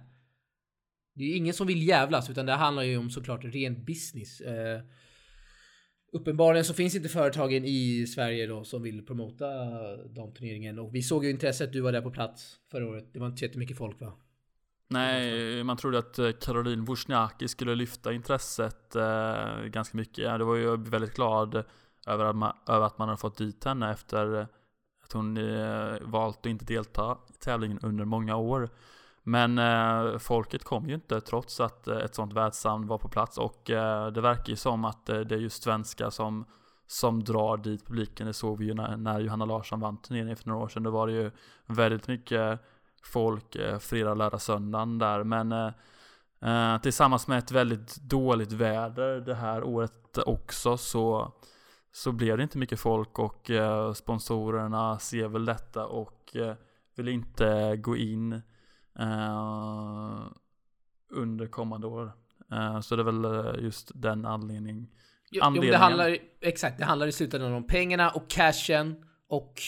det 1.15 1.25
är 1.25 1.37
ingen 1.37 1.55
som 1.55 1.67
vill 1.67 1.89
jävlas 1.89 2.31
utan 2.31 2.47
det 2.47 2.53
handlar 2.53 2.83
ju 2.83 2.97
om 2.97 3.11
såklart 3.11 3.45
ren 3.45 3.85
business. 3.85 4.41
Eh, 4.41 4.81
uppenbarligen 6.13 6.65
så 6.65 6.75
finns 6.75 6.95
inte 6.95 7.09
företagen 7.09 7.65
i 7.65 8.07
Sverige 8.07 8.47
då 8.47 8.65
som 8.65 8.83
vill 8.83 9.07
promota 9.07 9.47
damturneringen 10.07 10.79
och 10.79 10.95
vi 10.95 11.03
såg 11.03 11.25
ju 11.25 11.31
intresset. 11.31 11.73
Du 11.73 11.81
var 11.81 11.93
där 11.93 12.03
på 12.03 12.11
plats 12.11 12.57
förra 12.71 12.89
året. 12.89 13.13
Det 13.13 13.19
var 13.19 13.27
inte 13.27 13.45
jättemycket 13.45 13.77
folk 13.77 14.01
va? 14.01 14.26
Nej, 14.89 15.65
man 15.65 15.77
trodde 15.77 15.99
att 15.99 16.19
eh, 16.19 16.31
Caroline 16.33 16.85
Wozniacki 16.85 17.49
skulle 17.49 17.75
lyfta 17.75 18.13
intresset 18.13 18.97
eh, 18.97 19.63
ganska 19.65 19.97
mycket. 19.97 20.19
Ja, 20.19 20.39
det 20.39 20.45
var 20.45 20.57
ju 20.57 20.77
väldigt 20.77 21.15
glad 21.15 21.65
över 22.07 22.25
att 22.25 22.37
man, 22.37 22.53
över 22.67 22.87
att 22.87 22.99
man 22.99 23.09
har 23.09 23.17
fått 23.17 23.37
dit 23.37 23.65
henne 23.65 23.91
efter 23.91 24.47
att 25.05 25.13
hon 25.13 25.37
eh, 25.37 25.97
valt 26.01 26.39
att 26.39 26.47
inte 26.47 26.65
delta 26.65 27.19
i 27.29 27.33
tävlingen 27.33 27.79
under 27.83 28.05
många 28.05 28.37
år. 28.37 28.71
Men 29.23 29.59
eh, 29.59 30.19
folket 30.19 30.65
kom 30.65 30.89
ju 30.89 30.95
inte 30.95 31.21
trots 31.21 31.61
att 31.61 31.89
eh, 31.89 31.97
ett 31.97 32.15
sånt 32.15 32.33
världsnamn 32.33 32.87
var 32.87 32.99
på 32.99 33.09
plats 33.09 33.39
och 33.39 33.71
eh, 33.71 34.07
det 34.07 34.21
verkar 34.21 34.51
ju 34.51 34.57
som 34.57 34.85
att 34.85 35.07
det 35.07 35.33
är 35.33 35.39
just 35.39 35.63
svenskar 35.63 36.11
som, 36.11 36.45
som 36.87 37.25
drar 37.25 37.57
dit 37.57 37.87
publiken. 37.87 38.27
Det 38.27 38.33
såg 38.33 38.59
vi 38.59 38.65
ju 38.65 38.75
när, 38.75 38.97
när 38.97 39.21
Johanna 39.21 39.45
Larsson 39.45 39.81
vann 39.81 39.97
turneringen 39.97 40.37
för 40.37 40.49
några 40.49 40.65
år 40.65 40.69
sedan. 40.69 40.83
Då 40.83 40.91
var 40.91 41.07
det 41.07 41.13
ju 41.13 41.31
väldigt 41.67 42.09
mycket 42.09 42.61
folk 43.07 43.57
eh, 43.57 43.79
fredag, 43.79 44.15
lördag, 44.15 44.41
söndagen 44.41 44.99
där. 44.99 45.25
Men 45.25 45.53
eh, 45.53 45.73
eh, 46.41 46.81
tillsammans 46.81 47.29
med 47.29 47.39
ett 47.39 47.51
väldigt 47.51 47.97
dåligt 47.97 48.53
väder 48.53 49.21
det 49.21 49.35
här 49.35 49.65
året 49.65 50.19
också 50.27 50.77
så, 50.77 51.33
så 51.93 52.13
blev 52.13 52.37
det 52.37 52.43
inte 52.43 52.59
mycket 52.59 52.81
folk 52.81 53.19
och 53.19 53.51
eh, 53.51 53.93
sponsorerna 53.93 54.99
ser 54.99 55.29
väl 55.29 55.45
detta 55.45 55.87
och 55.87 56.37
eh, 56.37 56.55
vill 56.97 57.09
inte 57.09 57.77
gå 57.77 57.97
in 57.97 58.33
eh, 58.99 60.21
under 61.11 61.47
kommande 61.47 61.87
år. 61.87 62.13
så 62.83 62.97
det 62.97 63.03
är 63.03 63.05
väl 63.05 63.65
just 63.65 63.91
den 63.95 64.27
anledningen. 64.27 64.89
Jo, 65.31 65.43
jo, 65.55 65.63
det 65.63 65.77
handlar, 65.77 66.19
exakt, 66.41 66.79
det 66.79 66.85
handlar 66.85 67.07
i 67.07 67.13
slutändan 67.13 67.53
om 67.53 67.67
pengarna 67.67 68.11
och 68.11 68.31
cashen 68.31 69.05
och 69.29 69.61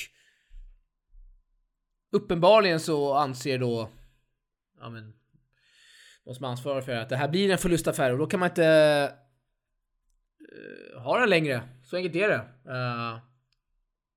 uppenbarligen 2.11 2.81
så 2.81 3.15
anser 3.15 3.59
då 3.59 3.91
ja 4.81 4.91
men 4.91 5.15
de 6.25 6.35
som 6.35 6.45
ansvarar 6.45 6.81
för 6.81 6.93
att 6.93 7.09
det 7.09 7.17
här 7.17 7.29
blir 7.29 7.51
en 7.51 7.59
förlustaffär 7.59 8.13
och 8.13 8.19
då 8.19 8.27
kan 8.27 8.41
man 8.41 8.49
inte 8.49 9.13
uh, 10.95 11.01
ha 11.01 11.21
den 11.21 11.31
längre. 11.31 11.63
Så 11.85 11.97
enkelt 11.97 12.17
är 12.17 12.29
det. 12.29 12.71
Uh, 12.73 13.19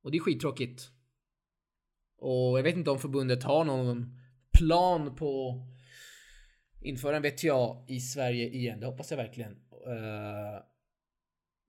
och 0.03 0.11
det 0.11 0.17
är 0.17 0.21
skittråkigt. 0.21 0.89
Och 2.17 2.57
jag 2.59 2.63
vet 2.63 2.75
inte 2.75 2.91
om 2.91 2.99
förbundet 2.99 3.43
har 3.43 3.63
någon 3.63 4.19
plan 4.53 5.15
på 5.15 5.61
införa 6.81 7.15
en 7.15 7.21
VTA 7.21 7.85
i 7.87 7.99
Sverige 7.99 8.49
igen. 8.49 8.79
Det 8.79 8.85
hoppas 8.85 9.11
jag 9.11 9.17
verkligen. 9.17 9.51
Uh, 9.87 10.63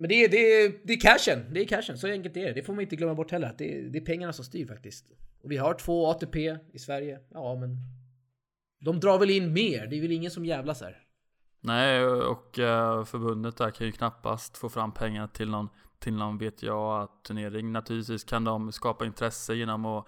men 0.02 0.08
det 0.08 0.24
är, 0.24 0.28
det, 0.28 0.36
är, 0.36 0.72
det 0.84 0.92
är 0.92 1.00
cashen. 1.00 1.54
Det 1.54 1.60
är 1.60 1.66
cashen. 1.66 1.98
Så 1.98 2.06
enkelt 2.06 2.36
är 2.36 2.46
det. 2.46 2.52
Det 2.52 2.62
får 2.62 2.72
man 2.72 2.82
inte 2.82 2.96
glömma 2.96 3.14
bort 3.14 3.30
heller. 3.30 3.54
Det 3.58 3.78
är, 3.78 3.82
det 3.82 3.98
är 3.98 4.04
pengarna 4.04 4.32
som 4.32 4.44
styr 4.44 4.66
faktiskt. 4.66 5.06
Och 5.42 5.50
vi 5.50 5.56
har 5.56 5.74
två 5.74 6.06
ATP 6.06 6.58
i 6.72 6.78
Sverige. 6.78 7.20
Ja, 7.30 7.54
men 7.54 7.76
de 8.80 9.00
drar 9.00 9.18
väl 9.18 9.30
in 9.30 9.52
mer. 9.52 9.86
Det 9.86 9.96
är 9.96 10.00
väl 10.00 10.12
ingen 10.12 10.30
som 10.30 10.44
jävlas 10.44 10.80
här. 10.80 10.98
Nej, 11.60 12.04
och 12.06 12.58
eh, 12.58 13.04
förbundet 13.04 13.56
där 13.56 13.70
kan 13.70 13.86
ju 13.86 13.92
knappast 13.92 14.56
få 14.56 14.68
fram 14.68 14.92
pengar 14.92 15.26
till 15.26 15.50
någon, 15.50 15.68
till 15.98 16.14
någon 16.14 16.38
VTA-turnering. 16.38 17.72
Naturligtvis 17.72 18.24
kan 18.24 18.44
de 18.44 18.72
skapa 18.72 19.06
intresse 19.06 19.54
genom 19.54 19.86
att 19.86 20.06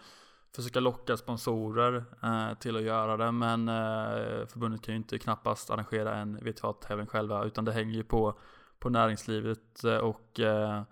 försöka 0.56 0.80
locka 0.80 1.16
sponsorer 1.16 2.04
eh, 2.22 2.58
till 2.58 2.76
att 2.76 2.82
göra 2.82 3.16
det. 3.16 3.32
Men 3.32 3.68
eh, 3.68 4.46
förbundet 4.46 4.82
kan 4.82 4.94
ju 4.94 4.98
inte 4.98 5.18
knappast 5.18 5.70
arrangera 5.70 6.16
en 6.16 6.38
VTA-tävling 6.44 7.06
själva. 7.06 7.44
Utan 7.44 7.64
det 7.64 7.72
hänger 7.72 7.94
ju 7.94 8.04
på, 8.04 8.38
på 8.84 8.90
näringslivet 8.90 9.84
eh, 9.84 9.96
och 9.96 10.40
eh, 10.40 10.82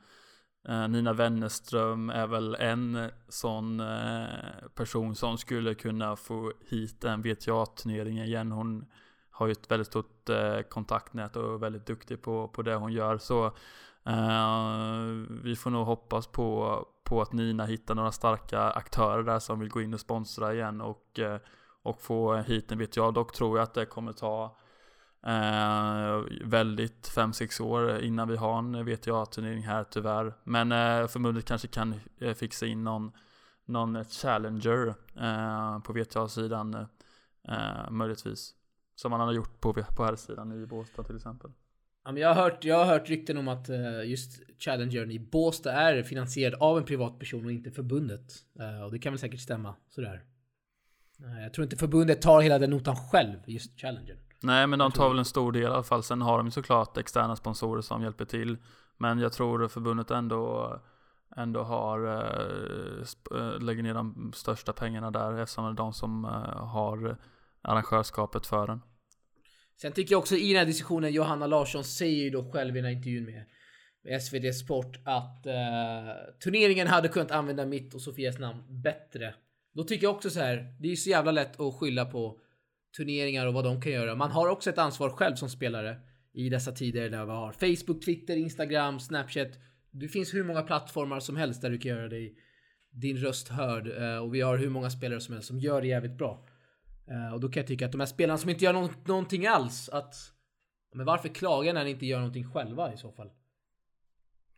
eh, 0.69 0.89
Nina 0.89 1.13
Wennerström 1.13 2.11
är 2.11 2.27
väl 2.27 2.55
en 2.55 3.11
sån 3.29 3.83
person 4.75 5.15
som 5.15 5.39
skulle 5.39 5.75
kunna 5.75 6.17
få 6.17 6.53
hit 6.69 7.05
en 7.05 7.23
VTA-turnering 7.23 8.19
igen. 8.19 8.53
Hon 8.53 8.85
har 9.31 9.47
ju 9.47 9.53
ett 9.53 9.71
väldigt 9.71 9.87
stort 9.87 10.31
kontaktnät 10.69 11.37
och 11.37 11.55
är 11.55 11.59
väldigt 11.59 11.87
duktig 11.87 12.23
på, 12.23 12.49
på 12.49 12.63
det 12.63 12.75
hon 12.75 12.93
gör. 12.93 13.19
Så 13.19 13.47
eh, 14.07 15.07
vi 15.43 15.57
får 15.57 15.71
nog 15.71 15.87
hoppas 15.87 16.27
på, 16.27 16.79
på 17.05 17.23
att 17.23 17.33
Nina 17.33 17.65
hittar 17.65 17.95
några 17.95 18.13
starka 18.13 18.61
aktörer 18.61 19.23
där 19.23 19.39
som 19.39 19.61
vill 19.61 19.69
gå 19.69 19.83
in 19.83 19.95
och 19.95 20.01
sponsra 20.01 20.55
igen 20.55 20.81
och, 20.81 21.21
och 21.83 22.01
få 22.01 22.37
hit 22.37 22.73
en 22.73 22.79
VTA. 22.79 23.11
Dock 23.11 23.33
tror 23.33 23.59
jag 23.59 23.63
att 23.63 23.75
det 23.75 23.87
kommer 23.87 24.13
ta 24.13 24.57
Eh, 25.27 26.25
väldigt 26.45 27.09
5-6 27.09 27.63
år 27.63 28.01
innan 28.01 28.29
vi 28.29 28.37
har 28.37 28.59
en 28.59 28.85
VTA-turnering 28.85 29.63
här 29.63 29.85
tyvärr. 29.85 30.35
Men 30.45 30.73
eh, 30.73 31.07
förbundet 31.09 31.45
kanske 31.45 31.69
kan 31.69 31.95
eh, 32.21 32.35
fixa 32.35 32.67
in 32.67 32.85
någon, 32.85 33.13
någon 33.65 34.05
challenger 34.05 34.95
eh, 35.21 35.79
på 35.79 35.93
VTA-sidan 35.93 36.75
eh, 37.49 37.91
möjligtvis. 37.91 38.55
Som 38.95 39.11
man 39.11 39.21
har 39.21 39.33
gjort 39.33 39.61
på, 39.61 39.73
på 39.73 40.05
här 40.05 40.17
sidan 40.17 40.63
i 40.63 40.67
Båstad 40.67 41.03
till 41.03 41.17
exempel. 41.17 41.51
jag, 42.17 42.35
har 42.35 42.43
hört, 42.43 42.65
jag 42.65 42.77
har 42.77 42.85
hört 42.85 43.09
rykten 43.09 43.39
om 43.39 43.49
att 43.49 43.69
eh, 43.69 44.05
just 44.05 44.41
Challengern 44.59 45.11
i 45.11 45.19
Båstad 45.19 45.73
är 45.73 46.03
finansierad 46.03 46.55
av 46.63 46.79
en 46.79 46.85
privatperson 46.85 47.45
och 47.45 47.53
inte 47.53 47.71
förbundet. 47.71 48.33
Eh, 48.61 48.83
och 48.85 48.93
det 48.93 48.99
kan 48.99 49.13
väl 49.13 49.21
säkert 49.21 49.41
stämma 49.41 49.75
sådär. 49.89 50.23
Jag 51.43 51.55
tror 51.55 51.65
inte 51.65 51.77
förbundet 51.77 52.23
tar 52.23 52.41
hela 52.41 52.59
den 52.59 52.71
notan 52.71 52.97
själv, 52.97 53.39
just 53.47 53.81
Challengern. 53.81 54.19
Nej, 54.43 54.67
men 54.67 54.79
de 54.79 54.93
tar 54.93 55.09
väl 55.09 55.19
en 55.19 55.25
stor 55.25 55.53
del 55.53 55.63
i 55.63 55.67
alla 55.67 55.83
fall. 55.83 56.03
Sen 56.03 56.23
har 56.23 56.39
de 56.39 56.51
såklart 56.51 56.97
externa 56.97 57.37
sponsorer 57.37 57.83
som 57.83 58.03
hjälper 58.03 58.25
till. 58.25 58.57
Men 58.99 59.19
jag 59.19 59.33
tror 59.33 59.69
förbundet 59.69 60.11
ändå, 60.11 60.81
ändå 61.37 61.63
har, 61.63 62.07
äh, 63.31 63.61
lägger 63.61 63.83
ner 63.83 63.95
de 63.95 64.33
största 64.35 64.73
pengarna 64.73 65.11
där 65.11 65.39
eftersom 65.39 65.65
det 65.65 65.71
är 65.71 65.75
de 65.75 65.93
som 65.93 66.25
äh, 66.25 66.67
har 66.67 67.17
arrangörskapet 67.63 68.47
för 68.47 68.67
den. 68.67 68.81
Sen 69.81 69.93
tycker 69.93 70.13
jag 70.13 70.19
också 70.19 70.37
i 70.37 70.49
den 70.49 70.59
här 70.59 70.67
diskussionen, 70.67 71.13
Johanna 71.13 71.47
Larsson 71.47 71.85
säger 71.85 72.25
ju 72.25 72.31
då 72.31 72.53
själv 72.53 72.77
i 72.77 72.79
den 72.81 72.85
här 72.85 72.93
intervjun 72.93 73.25
med, 73.25 73.45
med 74.05 74.23
SvD 74.23 74.55
Sport 74.55 74.97
att 75.05 75.47
äh, 75.47 75.53
turneringen 76.45 76.87
hade 76.87 77.09
kunnat 77.09 77.31
använda 77.31 77.67
mitt 77.67 77.95
och 77.95 78.01
Sofias 78.01 78.39
namn 78.39 78.83
bättre. 78.83 79.35
Då 79.75 79.85
tycker 79.85 80.07
jag 80.07 80.15
också 80.15 80.31
så 80.31 80.41
här, 80.41 80.77
det 80.81 80.93
är 80.93 80.97
så 80.97 81.11
jävla 81.11 81.31
lätt 81.33 81.61
att 81.61 81.75
skylla 81.75 82.05
på 82.05 82.41
turneringar 82.97 83.47
och 83.47 83.55
vad 83.55 83.65
de 83.65 83.81
kan 83.81 83.93
göra. 83.93 84.15
Man 84.15 84.31
har 84.31 84.49
också 84.49 84.71
ett 84.71 84.79
ansvar 84.79 85.11
själv 85.11 85.35
som 85.35 85.49
spelare 85.49 86.01
i 86.33 86.49
dessa 86.49 86.73
tider 86.73 87.11
där 87.11 87.25
vi 87.25 87.31
har 87.31 87.53
Facebook, 87.53 88.05
Twitter, 88.05 88.37
Instagram, 88.37 89.01
Snapchat. 89.01 89.49
Det 89.91 90.09
finns 90.09 90.35
hur 90.35 90.45
många 90.45 90.63
plattformar 90.63 91.21
som 91.21 91.37
helst 91.37 91.63
där 91.63 91.71
du 91.71 91.79
kan 91.79 91.91
göra 91.91 92.09
dig 92.09 92.39
din 92.91 93.17
röst 93.17 93.49
hörd 93.49 93.89
eh, 94.03 94.17
och 94.17 94.35
vi 94.35 94.41
har 94.41 94.59
hur 94.59 94.71
många 94.71 94.91
spelare 94.91 95.21
som 95.21 95.35
helst 95.35 95.49
som 95.49 95.59
gör 95.59 95.81
det 95.81 95.87
jävligt 95.87 96.19
bra. 96.19 96.47
Eh, 97.07 97.35
och 97.35 97.41
då 97.41 97.49
kan 97.49 97.61
jag 97.61 97.69
tycka 97.69 97.87
att 97.87 97.93
de 97.93 98.01
här 98.01 98.07
spelarna 98.07 98.39
som 98.39 98.51
inte 98.51 98.65
gör 98.65 98.73
någonting 99.09 99.47
alls 99.47 99.89
att 99.89 100.15
men 100.95 101.07
varför 101.07 101.29
klaga 101.29 101.73
när 101.73 101.85
ni 101.85 101.91
inte 101.91 102.07
gör 102.07 102.19
någonting 102.19 102.53
själva 102.53 102.95
i 102.95 102.97
så 102.97 103.13
fall? 103.13 103.31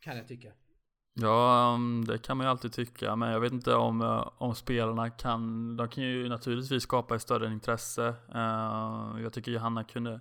Kan 0.01 0.17
jag 0.17 0.29
tycka. 0.29 0.53
Ja, 1.17 1.73
um, 1.75 2.05
det 2.05 2.19
kan 2.19 2.37
man 2.37 2.47
ju 2.47 2.51
alltid 2.51 2.73
tycka, 2.73 3.17
men 3.17 3.31
jag 3.31 3.41
vet 3.41 3.53
inte 3.53 3.75
om, 3.75 4.01
uh, 4.01 4.29
om 4.39 4.55
spelarna 4.55 5.11
kan, 5.11 5.77
de 5.77 5.89
kan 5.89 6.05
ju 6.05 6.29
naturligtvis 6.29 6.83
skapa 6.83 7.15
ett 7.15 7.23
större 7.23 7.53
intresse. 7.53 8.15
Uh, 8.35 9.23
jag 9.23 9.33
tycker 9.33 9.53
Johanna 9.53 9.85
kunde, 9.85 10.21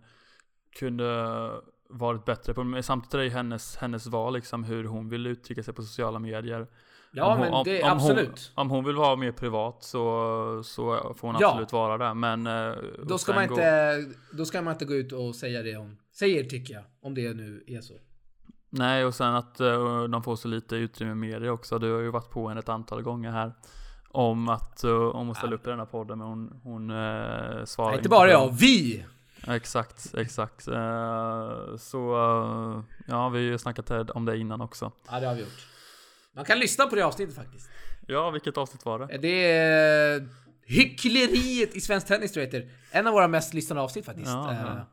kunde 0.80 1.52
varit 1.90 2.26
bättre 2.26 2.54
på 2.54 2.64
men 2.64 2.84
samtidigt 2.84 3.14
är 3.14 3.18
det 3.18 3.30
hennes, 3.30 3.76
hennes 3.76 4.08
val 4.08 4.34
liksom 4.34 4.64
hur 4.64 4.84
hon 4.84 5.10
vill 5.10 5.28
uttrycka 5.28 5.64
sig 5.64 5.74
på 5.74 5.82
sociala 5.82 6.20
medier. 6.20 6.68
Ja, 7.12 7.34
om 7.34 7.40
men 7.40 7.54
hon, 7.54 7.64
det, 7.64 7.84
om, 7.84 7.90
absolut. 7.90 8.52
Hon, 8.56 8.62
om 8.62 8.70
hon 8.70 8.86
vill 8.86 8.96
vara 8.96 9.16
mer 9.16 9.32
privat 9.32 9.84
så, 9.84 10.62
så 10.64 11.14
får 11.18 11.28
hon 11.28 11.38
ja. 11.40 11.48
absolut 11.48 11.72
vara 11.72 11.98
det, 12.08 12.14
men... 12.14 12.48
Uh, 12.48 12.76
då 13.08 13.18
ska 13.18 13.34
man 13.34 13.44
inte, 13.44 13.98
gå... 14.02 14.38
då 14.38 14.46
ska 14.46 14.62
man 14.62 14.74
inte 14.74 14.86
gå 14.86 14.94
ut 14.94 15.12
och 15.12 15.36
säga 15.36 15.64
det 15.64 15.76
om, 15.76 15.98
säger 16.12 16.44
tycker 16.44 16.74
jag, 16.74 16.84
om 17.02 17.14
det 17.14 17.34
nu 17.34 17.64
är 17.68 17.82
så. 17.82 17.94
Nej, 18.76 19.06
och 19.06 19.16
sen 19.16 19.36
att 19.36 19.62
uh, 19.62 20.04
de 20.04 20.24
får 20.24 20.36
så 20.36 20.48
lite 20.48 20.76
utrymme 20.76 21.12
i 21.12 21.16
media 21.16 21.52
också. 21.52 21.80
Du 21.80 21.94
har 21.94 22.00
ju 22.00 22.10
varit 22.10 22.30
på 22.30 22.50
henne 22.50 22.60
ett 22.60 22.70
antal 22.70 23.02
gånger 23.02 23.32
här. 23.32 23.54
Om 24.08 24.50
att, 24.50 24.84
uh, 24.86 24.92
om 24.94 25.36
ja. 25.44 25.50
upp 25.54 25.68
i 25.68 25.70
den 25.70 25.80
här 25.80 25.86
podden, 25.86 26.18
men 26.18 26.28
hon, 26.28 26.60
hon 26.64 26.90
uh, 26.90 27.66
svarar 27.66 27.90
Nej, 27.90 27.98
inte 27.98 28.10
bara 28.10 28.30
jag, 28.30 28.54
vi! 28.60 29.06
Exakt, 29.48 30.16
exakt. 30.18 30.64
Så, 31.80 32.14
ja, 33.08 33.30
vi 33.30 33.40
har 33.40 33.52
ju 33.52 33.58
snackat 33.58 34.10
om 34.10 34.26
det 34.26 34.38
innan 34.38 34.62
också. 34.62 34.92
Ja, 35.12 35.20
det 35.20 35.28
har 35.28 35.36
vi 35.36 35.42
gjort. 35.42 35.68
Man 36.36 36.46
kan 36.46 36.60
lyssna 36.60 36.86
på 36.86 36.96
det 36.96 37.02
avsnittet 37.02 37.36
faktiskt. 37.36 37.70
Ja, 38.08 38.30
vilket 38.30 38.58
avsnitt 38.58 38.86
var 38.86 39.00
det? 39.00 39.18
Det 39.18 39.52
är 39.52 40.28
Hyckleriet 40.66 41.76
i 41.76 41.82
svensk 41.82 42.08
tennis 42.08 42.32
tror 42.32 42.46
jag 42.46 42.54
heter. 42.54 42.70
En 42.92 43.08
av 43.08 43.14
våra 43.14 43.28
mest 43.28 43.54
lyssnade 43.54 43.82
avsnitt 43.82 44.06
faktiskt. 44.06 44.28
Ja, 44.28 44.54
ja. 44.54 44.86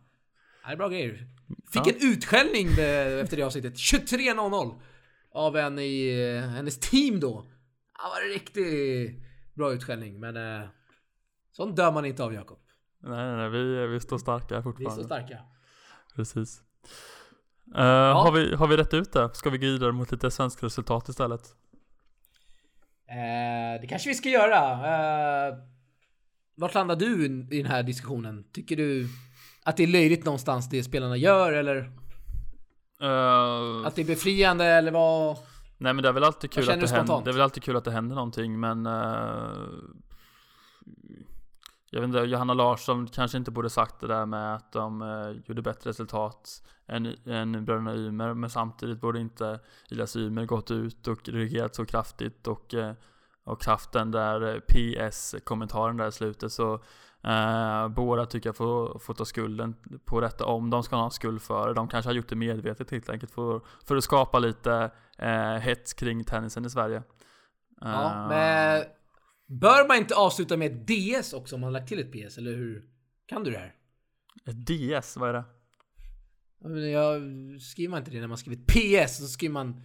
Det 0.67 0.73
är 0.73 0.77
bra 0.77 0.89
grejer. 0.89 1.27
Fick 1.73 1.87
ja. 1.87 1.93
en 1.93 2.13
utskällning 2.13 2.69
efter 2.69 3.37
det 3.37 3.43
avsnittet. 3.43 3.75
23.00. 3.75 4.81
Av 5.33 5.57
en 5.57 5.79
i 5.79 6.39
hennes 6.41 6.81
team 6.81 7.21
då. 7.21 7.41
Det 7.41 8.09
var 8.09 8.27
en 8.27 8.33
riktigt 8.33 9.21
bra 9.55 9.73
utskällning, 9.73 10.21
men 10.21 10.37
eh, 10.37 10.69
sånt 11.53 11.77
dör 11.77 11.93
man 11.93 12.05
inte 12.05 12.25
av 12.25 12.35
Jakob. 12.35 12.59
Nej, 13.03 13.37
nej, 13.37 13.49
vi, 13.49 13.87
vi 13.87 14.01
står 14.01 14.19
starka 14.19 14.57
Vi 14.57 14.63
fortfarande. 14.63 15.03
så 15.03 15.07
starka. 15.07 15.39
Precis. 16.17 16.63
Uh, 17.77 17.83
har, 18.15 18.33
vi, 18.33 18.55
har 18.55 18.67
vi 18.67 18.77
rätt 18.77 18.95
ut 18.95 19.13
det? 19.13 19.31
Ska 19.35 19.51
vi 19.51 19.59
gå 19.59 19.67
vidare 19.67 19.93
mot 19.93 20.13
lite 20.13 20.31
svenska 20.31 20.67
resultat 20.67 21.09
istället? 21.09 21.43
Eh, 23.09 23.81
det 23.81 23.87
kanske 23.89 24.09
vi 24.09 24.15
ska 24.15 24.29
göra. 24.29 24.73
Eh, 24.73 25.55
vart 26.55 26.75
landar 26.75 26.97
du 26.97 27.27
i 27.51 27.63
den 27.63 27.73
här 27.73 27.83
diskussionen? 27.83 28.45
Tycker 28.53 28.77
du 28.77 29.09
att 29.65 29.77
det 29.77 29.83
är 29.83 29.87
löjligt 29.87 30.25
någonstans 30.25 30.69
det 30.69 30.83
spelarna 30.83 31.17
gör 31.17 31.53
eller 31.53 31.91
Uh, 33.03 33.87
att 33.87 33.97
det 33.97 34.03
är 34.03 34.07
befriande 34.07 34.65
eller 34.65 34.93
vad? 34.93 35.37
nej 35.79 35.95
men 35.95 36.03
det 36.03 36.09
är 36.09 36.13
väl 36.13 36.25
alltid 36.25 36.51
kul 36.51 36.71
att 36.71 36.81
det 36.81 36.91
händer, 36.91 37.23
det 37.25 37.31
är 37.31 37.33
väl 37.33 37.43
alltid 37.43 37.63
kul 37.63 37.77
att 37.77 37.85
det 37.85 37.91
händer 37.91 38.15
någonting 38.17 38.61
men 38.61 38.87
uh, 38.87 38.93
Jag 41.91 42.01
vet 42.01 42.09
inte, 42.09 42.19
Johanna 42.19 42.55
Larsson 42.55 43.07
kanske 43.07 43.39
inte 43.39 43.51
borde 43.51 43.71
sagt 43.71 44.01
det 44.01 44.07
där 44.07 44.27
med 44.27 44.55
att 44.55 44.73
de 44.73 45.03
uh, 45.03 45.37
gjorde 45.47 45.63
bättre 45.63 45.91
resultat 45.91 46.63
än, 46.87 47.17
än 47.27 47.65
bröderna 47.65 47.95
Ymer 47.95 48.35
men 48.35 48.51
samtidigt 48.51 49.01
borde 49.01 49.21
inte 49.21 49.61
Elias 49.91 50.17
Ymer 50.17 50.45
gått 50.45 50.71
ut 50.71 51.09
och 51.09 51.29
reagerat 51.29 51.75
så 51.75 51.85
kraftigt 51.85 52.47
och 52.47 52.75
och 53.45 53.65
haft 53.65 53.93
den 53.93 54.11
där 54.11 54.61
PS-kommentaren 54.61 55.97
där 55.97 56.09
i 56.09 56.13
slutet 56.13 56.53
så 56.53 56.83
Eh, 57.25 57.89
båda 57.89 58.27
tycker 58.27 58.49
jag 58.49 58.57
får, 58.57 58.99
får 58.99 59.15
ta 59.15 59.25
skulden 59.25 59.75
på 60.05 60.21
detta 60.21 60.45
om 60.45 60.71
de 60.71 60.83
ska 60.83 60.97
ha 60.97 61.05
en 61.05 61.11
skuld 61.11 61.43
för 61.43 61.69
det. 61.69 61.75
De 61.75 61.89
kanske 61.89 62.09
har 62.09 62.15
gjort 62.15 62.29
det 62.29 62.37
medvetet 62.37 62.91
helt 62.91 63.09
enkelt 63.09 63.33
för, 63.33 63.61
för 63.85 63.97
att 63.97 64.05
skapa 64.05 64.39
lite 64.39 64.91
eh, 65.19 65.55
hets 65.55 65.93
kring 65.95 66.25
tennisen 66.25 66.65
i 66.65 66.71
Sverige. 66.71 67.03
Ja, 67.81 68.23
Eh, 68.23 68.29
men 68.29 68.85
bör 69.47 69.89
man 69.89 69.97
inte 69.97 70.15
avsluta 70.15 70.57
med 70.57 70.73
ett 70.73 70.87
DS 70.87 71.33
också 71.33 71.55
om 71.55 71.61
man 71.61 71.73
lagt 71.73 71.89
till 71.89 71.99
ett 71.99 72.13
PS 72.13 72.39
eller 72.39 72.53
hur? 72.57 72.85
Kan 73.27 73.45
du 73.45 73.51
det 73.51 73.59
här? 73.59 73.75
Ett 74.47 74.67
DS, 74.67 75.17
vad 75.17 75.29
är 75.29 75.33
det? 75.33 75.45
Jag, 76.91 77.23
skriver 77.61 77.91
man 77.91 77.99
inte 77.99 78.11
det 78.11 78.21
när 78.21 78.27
man 78.27 78.39
skriver 78.39 78.63
ett 78.63 78.67
PS 79.07 79.17
så 79.17 79.27
skriver 79.27 79.53
man 79.53 79.83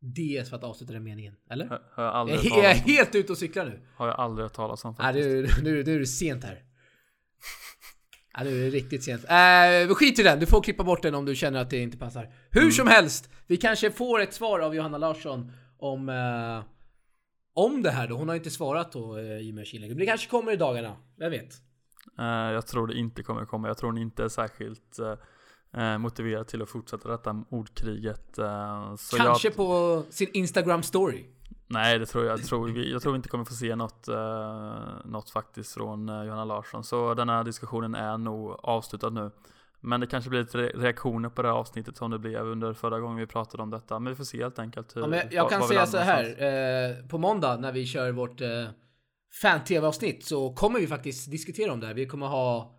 DS 0.00 0.50
för 0.50 0.56
att 0.56 0.64
avsluta 0.64 0.92
den 0.92 1.04
meningen? 1.04 1.36
Eller? 1.50 1.66
Har 1.68 2.04
jag 2.04 2.14
aldrig 2.14 2.40
jag 2.44 2.64
är 2.64 2.74
helt 2.74 3.14
ute 3.14 3.32
och 3.32 3.38
cyklar 3.38 3.64
nu. 3.64 3.80
Har 3.96 4.06
jag 4.06 4.16
aldrig 4.16 4.44
hört 4.44 4.52
talas 4.52 4.84
om 4.84 4.94
Nej, 4.98 5.06
faktiskt. 5.06 5.62
nu, 5.62 5.72
nu, 5.72 5.82
nu 5.84 5.94
är 5.94 5.98
det 5.98 6.06
sent 6.06 6.44
här. 6.44 6.62
Ja, 8.36 8.44
nu 8.44 8.60
är 8.60 8.64
det 8.64 8.70
riktigt 8.70 9.04
sent. 9.04 9.24
Äh, 9.24 9.94
skit 9.94 10.18
i 10.18 10.22
den, 10.22 10.40
du 10.40 10.46
får 10.46 10.62
klippa 10.62 10.84
bort 10.84 11.02
den 11.02 11.14
om 11.14 11.24
du 11.24 11.34
känner 11.34 11.60
att 11.60 11.70
det 11.70 11.78
inte 11.78 11.98
passar. 11.98 12.32
Hur 12.50 12.60
Mm. 12.60 12.72
som 12.72 12.86
helst, 12.88 13.30
vi 13.46 13.56
kanske 13.56 13.90
får 13.90 14.20
ett 14.20 14.34
svar 14.34 14.60
av 14.60 14.74
Johanna 14.74 14.98
Larsson 14.98 15.52
om 15.78 16.08
eh, 16.08 16.64
om 17.54 17.82
det 17.82 17.90
här 17.90 18.08
då. 18.08 18.16
Hon 18.16 18.28
har 18.28 18.36
inte 18.36 18.50
svarat 18.50 18.92
då 18.92 19.18
eh, 19.18 19.24
i 19.24 19.50
och 19.50 19.54
med. 19.54 19.66
Men 19.88 19.98
det 19.98 20.06
kanske 20.06 20.30
kommer 20.30 20.52
i 20.52 20.56
dagarna. 20.56 20.96
Vem 21.18 21.30
vet? 21.30 21.52
Eh, 22.18 22.24
jag 22.26 22.66
tror 22.66 22.86
det 22.86 22.94
inte 22.94 23.22
kommer 23.22 23.44
komma. 23.44 23.68
Jag 23.68 23.78
tror 23.78 23.90
hon 23.90 23.98
inte 23.98 24.24
är 24.24 24.28
särskilt 24.28 24.98
eh, 25.76 25.98
motiverad 25.98 26.48
till 26.48 26.62
att 26.62 26.70
fortsätta 26.70 27.08
detta 27.08 27.44
ordkriget. 27.50 28.34
så 28.98 29.16
kanske 29.16 29.48
jag, 29.48 29.56
på 29.56 30.02
sin 30.10 30.28
Instagram 30.32 30.82
story. 30.82 31.24
Nej, 31.66 31.98
det 31.98 32.06
tror 32.06 32.24
jag. 32.24 32.38
Jag 32.38 32.44
tror 32.46 32.68
vi, 32.68 32.92
jag 32.92 33.02
tror 33.02 33.12
vi 33.12 33.16
inte 33.16 33.28
kommer 33.28 33.44
få 33.44 33.54
se 33.54 33.76
något, 33.76 34.08
eh, 34.08 34.74
något 35.04 35.30
faktiskt 35.30 35.74
från 35.74 36.08
eh, 36.08 36.22
Johanna 36.24 36.44
Larsson. 36.44 36.84
Så 36.84 37.14
den 37.14 37.28
här 37.28 37.44
diskussionen 37.44 37.94
är 37.94 38.18
nog 38.18 38.50
avslutad 38.62 39.10
nu. 39.10 39.30
Men 39.80 40.00
det 40.00 40.06
kanske 40.06 40.30
blir 40.30 40.40
lite 40.40 40.58
re- 40.58 40.80
reaktioner 40.80 41.28
på 41.28 41.42
det 41.42 41.48
här 41.48 41.54
avsnittet 41.54 41.96
som 41.96 42.10
det 42.10 42.18
blev 42.18 42.46
under 42.46 42.72
förra 42.72 43.00
gången 43.00 43.16
vi 43.16 43.26
pratade 43.26 43.62
om 43.62 43.70
detta. 43.70 43.98
Men 43.98 44.12
vi 44.12 44.16
får 44.16 44.24
se 44.24 44.42
helt 44.42 44.58
enkelt 44.58 44.96
hur, 44.96 45.14
Ja, 45.14 45.22
jag 45.30 45.42
var- 45.42 45.50
kan 45.50 45.62
säga 45.62 45.86
så 45.86 45.98
här. 45.98 46.24
Eh, 47.00 47.06
på 47.06 47.18
måndag 47.18 47.56
när 47.56 47.72
vi 47.72 47.86
kör 47.86 48.12
vårt 48.12 48.40
eh, 48.40 48.48
fan-tv-avsnitt 49.42 50.24
så 50.26 50.52
kommer 50.54 50.80
vi 50.80 50.86
faktiskt 50.86 51.30
diskutera 51.30 51.72
om 51.72 51.80
det 51.80 51.86
här. 51.86 51.94
Vi 51.94 52.06
kommer 52.06 52.26
ha 52.26 52.78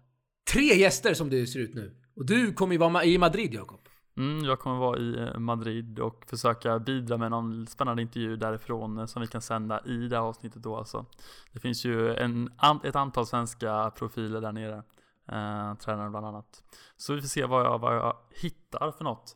tre 0.54 0.62
gäster 0.76 1.14
som 1.14 1.30
det 1.30 1.48
ser 1.48 1.60
ut 1.60 1.74
nu. 1.76 1.96
Och 2.16 2.26
du 2.26 2.54
kommer 2.54 2.74
ju 2.74 2.78
vara 2.80 3.04
i 3.04 3.18
Madrid 3.18 3.54
Jakob. 3.54 3.80
Mm, 4.18 4.44
jag 4.44 4.60
kommer 4.60 4.78
vara 4.78 5.00
i 5.00 5.20
eh, 5.20 5.40
Madrid 5.40 6.00
och 6.00 6.26
försöka 6.28 6.80
bidra 6.80 7.18
med 7.18 7.32
någon 7.32 7.68
spännande 7.68 8.02
intervju 8.02 8.36
därifrån 8.36 9.00
eh, 9.00 9.06
som 9.06 9.22
vi 9.22 9.28
kan 9.28 9.42
sända 9.42 9.82
i 9.86 10.08
det 10.08 10.16
här 10.16 10.24
avsnittet 10.24 10.64
då 10.64 10.78
alltså. 10.78 11.06
Det 11.52 11.60
finns 11.60 11.86
ju 11.86 12.16
en, 12.16 12.50
ett 12.84 12.96
antal 12.96 13.26
svenska 13.26 13.92
profiler 13.96 14.42
där 14.42 14.52
nere. 14.52 14.84
Eh, 15.32 15.76
tränare 15.76 16.10
bland 16.10 16.26
annat. 16.26 16.64
Så 16.98 17.14
vi 17.14 17.22
får 17.22 17.28
se 17.28 17.46
vad 17.46 17.66
jag, 17.66 17.80
vad 17.80 17.96
jag 17.96 18.18
hittar 18.30 18.92
för 18.92 19.04
något. 19.04 19.36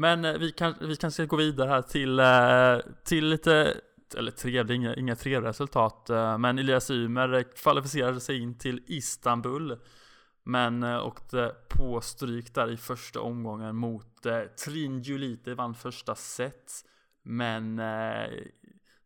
Men 0.00 0.24
eh, 0.24 0.38
vi 0.38 0.52
kan, 0.52 0.74
vi 0.80 0.96
kanske 0.96 1.22
ska 1.22 1.24
gå 1.24 1.36
vidare 1.36 1.68
här 1.68 1.82
till, 1.82 2.18
eh, 2.18 2.94
till 3.04 3.26
lite, 3.26 3.80
eller 4.16 4.30
trevliga, 4.30 4.76
inga, 4.76 4.94
inga 4.94 5.16
trevliga 5.16 5.48
resultat. 5.48 6.10
Eh, 6.10 6.38
men 6.38 6.58
Elias 6.58 6.90
Ymer 6.90 7.42
kvalificerade 7.62 8.20
sig 8.20 8.38
in 8.38 8.58
till 8.58 8.82
Istanbul. 8.86 9.78
Men 10.42 10.84
åkte 10.84 11.54
på 11.68 12.00
stryk 12.00 12.54
där 12.54 12.70
i 12.70 12.76
första 12.76 13.20
omgången 13.20 13.76
mot 13.76 14.26
Trin 14.64 15.02
Julite, 15.02 15.54
vann 15.54 15.74
första 15.74 16.14
set. 16.14 16.72
Men 17.22 17.76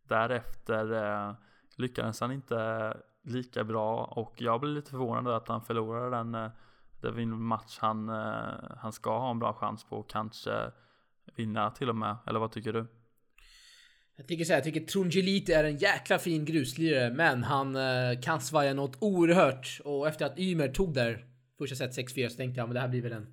därefter 0.07 1.35
lyckades 1.75 2.21
han 2.21 2.31
inte 2.31 2.97
lika 3.23 3.63
bra 3.63 4.03
och 4.03 4.33
jag 4.37 4.59
blev 4.59 4.73
lite 4.73 4.91
förvånad 4.91 5.33
att 5.33 5.47
han 5.47 5.61
förlorade 5.61 6.09
den. 6.09 6.31
Det 7.01 7.11
var 7.11 7.19
en 7.19 7.41
match 7.41 7.77
han, 7.81 8.09
han 8.77 8.93
ska 8.93 9.19
ha 9.19 9.31
en 9.31 9.39
bra 9.39 9.53
chans 9.53 9.83
på 9.83 9.97
och 9.97 10.09
kanske 10.09 10.71
vinna 11.35 11.71
till 11.71 11.89
och 11.89 11.95
med. 11.95 12.17
Eller 12.27 12.39
vad 12.39 12.51
tycker 12.51 12.73
du? 12.73 12.87
Jag 14.17 14.27
tycker 14.27 14.45
så 14.45 14.53
här, 14.53 14.57
jag 14.57 14.63
tycker 14.63 14.81
Trungelite 14.81 15.55
är 15.55 15.63
en 15.63 15.77
jäkla 15.77 16.19
fin 16.19 16.45
gruslirare, 16.45 17.13
men 17.13 17.43
han 17.43 17.75
eh, 17.75 18.21
kan 18.21 18.41
svaja 18.41 18.73
något 18.73 18.97
oerhört. 18.99 19.81
Och 19.83 20.07
efter 20.07 20.25
att 20.25 20.39
Ymer 20.39 20.67
tog 20.67 20.93
där 20.93 21.25
första 21.57 21.75
set 21.75 21.97
6-4 21.97 22.29
så 22.29 22.37
tänkte 22.37 22.59
jag, 22.59 22.67
men 22.67 22.73
det 22.73 22.79
här 22.79 22.87
blir 22.87 23.01
väl 23.01 23.13
en 23.13 23.27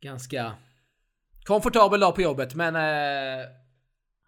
ganska 0.00 0.52
komfortabel 1.44 2.00
dag 2.00 2.14
på 2.14 2.22
jobbet. 2.22 2.54
Men 2.54 2.76
eh, 2.76 3.46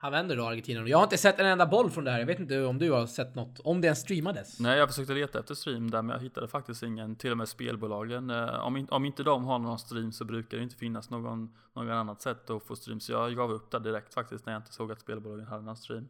han 0.02 0.12
vänder 0.12 0.36
då 0.36 0.46
Argentina. 0.46 0.88
Jag 0.88 0.98
har 0.98 1.04
inte 1.04 1.18
sett 1.18 1.38
en 1.40 1.46
enda 1.46 1.66
boll 1.66 1.90
från 1.90 2.04
det 2.04 2.10
här. 2.10 2.18
Jag 2.18 2.26
vet 2.26 2.38
inte 2.40 2.64
om 2.64 2.78
du 2.78 2.90
har 2.90 3.06
sett 3.06 3.34
något, 3.34 3.60
om 3.60 3.80
det 3.80 3.86
ens 3.86 3.98
streamades. 4.00 4.60
Nej, 4.60 4.78
jag 4.78 4.88
försökte 4.88 5.12
leta 5.12 5.38
efter 5.38 5.54
stream 5.54 5.90
där 5.90 6.02
men 6.02 6.14
jag 6.16 6.22
hittade 6.22 6.48
faktiskt 6.48 6.82
ingen. 6.82 7.16
Till 7.16 7.30
och 7.30 7.36
med 7.36 7.48
spelbolagen. 7.48 8.30
eh, 8.30 8.66
Om, 8.66 8.86
om 8.90 9.04
inte 9.04 9.22
de 9.22 9.44
har 9.44 9.58
någon 9.58 9.78
stream 9.78 10.12
så 10.12 10.24
brukar 10.24 10.56
det 10.56 10.62
inte 10.62 10.76
finnas 10.76 11.10
någon, 11.10 11.54
någon 11.74 11.90
annat 11.90 12.22
sätt 12.22 12.50
att 12.50 12.62
få 12.62 12.76
stream. 12.76 13.00
Så 13.00 13.12
jag 13.12 13.36
gav 13.36 13.52
upp 13.52 13.70
det 13.70 13.78
direkt 13.78 14.14
faktiskt 14.14 14.46
när 14.46 14.52
jag 14.52 14.60
inte 14.60 14.72
såg 14.72 14.92
att 14.92 15.00
spelbolagen 15.00 15.46
hade 15.46 15.62
någon 15.62 15.76
stream. 15.76 16.08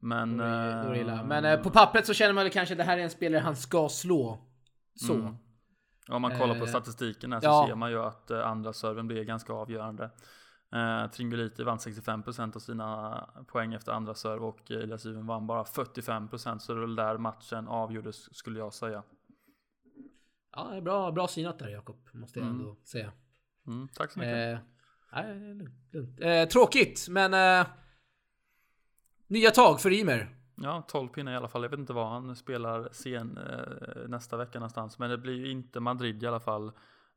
Men... 0.00 0.38
Då 0.86 0.96
illa. 0.96 1.12
eh, 1.14 1.26
Men 1.26 1.44
eh, 1.44 1.60
på 1.62 1.70
pappret 1.70 2.06
så 2.06 2.14
känner 2.14 2.32
man 2.32 2.44
väl 2.44 2.52
kanske 2.52 2.74
att 2.74 2.78
det 2.78 2.84
här 2.84 2.98
är 2.98 3.02
en 3.02 3.10
spelare 3.10 3.40
han 3.40 3.56
ska 3.56 3.88
slå. 3.88 4.38
Så. 4.94 5.14
Mm. 5.14 5.34
Om 6.08 6.22
man 6.22 6.38
kollar 6.38 6.60
på 6.60 6.66
statistiken 6.66 7.32
här 7.32 7.40
så 7.40 7.46
ja. 7.46 7.66
ser 7.68 7.74
man 7.74 7.90
ju 7.90 8.02
att 8.02 8.30
andra 8.30 8.72
serven 8.72 9.06
blir 9.06 9.24
ganska 9.24 9.52
avgörande. 9.52 10.10
Eh, 10.72 11.10
Tringoliti 11.10 11.62
vann 11.62 11.78
65% 11.78 12.56
av 12.56 12.60
sina 12.60 13.20
poäng 13.46 13.74
efter 13.74 13.92
andra 13.92 14.14
serve 14.14 14.40
och 14.46 14.70
eh, 14.70 14.76
Elias 14.78 15.06
Yven 15.06 15.26
vann 15.26 15.46
bara 15.46 15.62
45% 15.64 16.58
så 16.58 16.74
det 16.74 16.80
väl 16.80 16.96
där 16.96 17.18
matchen 17.18 17.68
avgjordes 17.68 18.36
skulle 18.36 18.58
jag 18.58 18.74
säga. 18.74 19.02
Ja, 20.52 20.64
det 20.74 20.82
bra, 20.82 21.12
bra 21.12 21.28
synat 21.28 21.58
där 21.58 21.68
Jakob, 21.68 21.96
måste 22.12 22.38
jag 22.38 22.48
Mm. 22.48 22.60
ändå 22.60 22.76
säga. 22.84 23.12
Mm, 23.66 23.88
tack 23.88 24.12
så 24.12 24.18
mycket. 24.18 24.52
Eh, 24.54 24.58
nej, 25.12 25.54
lugnt, 25.54 25.92
lugnt. 25.92 26.20
Eh, 26.20 26.44
tråkigt, 26.44 27.06
men 27.10 27.34
eh, 27.60 27.66
nya 29.26 29.50
tag 29.50 29.80
för 29.80 29.92
Ymer. 29.92 30.36
Ja, 30.54 30.84
12 30.88 31.08
pinnar 31.08 31.32
i 31.32 31.36
alla 31.36 31.48
fall. 31.48 31.62
Jag 31.62 31.70
vet 31.70 31.80
inte 31.80 31.92
vad 31.92 32.08
han 32.08 32.36
spelar 32.36 32.88
sen 32.92 33.38
eh, 33.38 34.08
nästa 34.08 34.36
vecka 34.36 34.58
någonstans. 34.58 34.98
Men 34.98 35.10
det 35.10 35.18
blir 35.18 35.34
ju 35.34 35.50
inte 35.50 35.80
Madrid 35.80 36.22
i 36.22 36.26
alla 36.26 36.40
fall. 36.40 36.66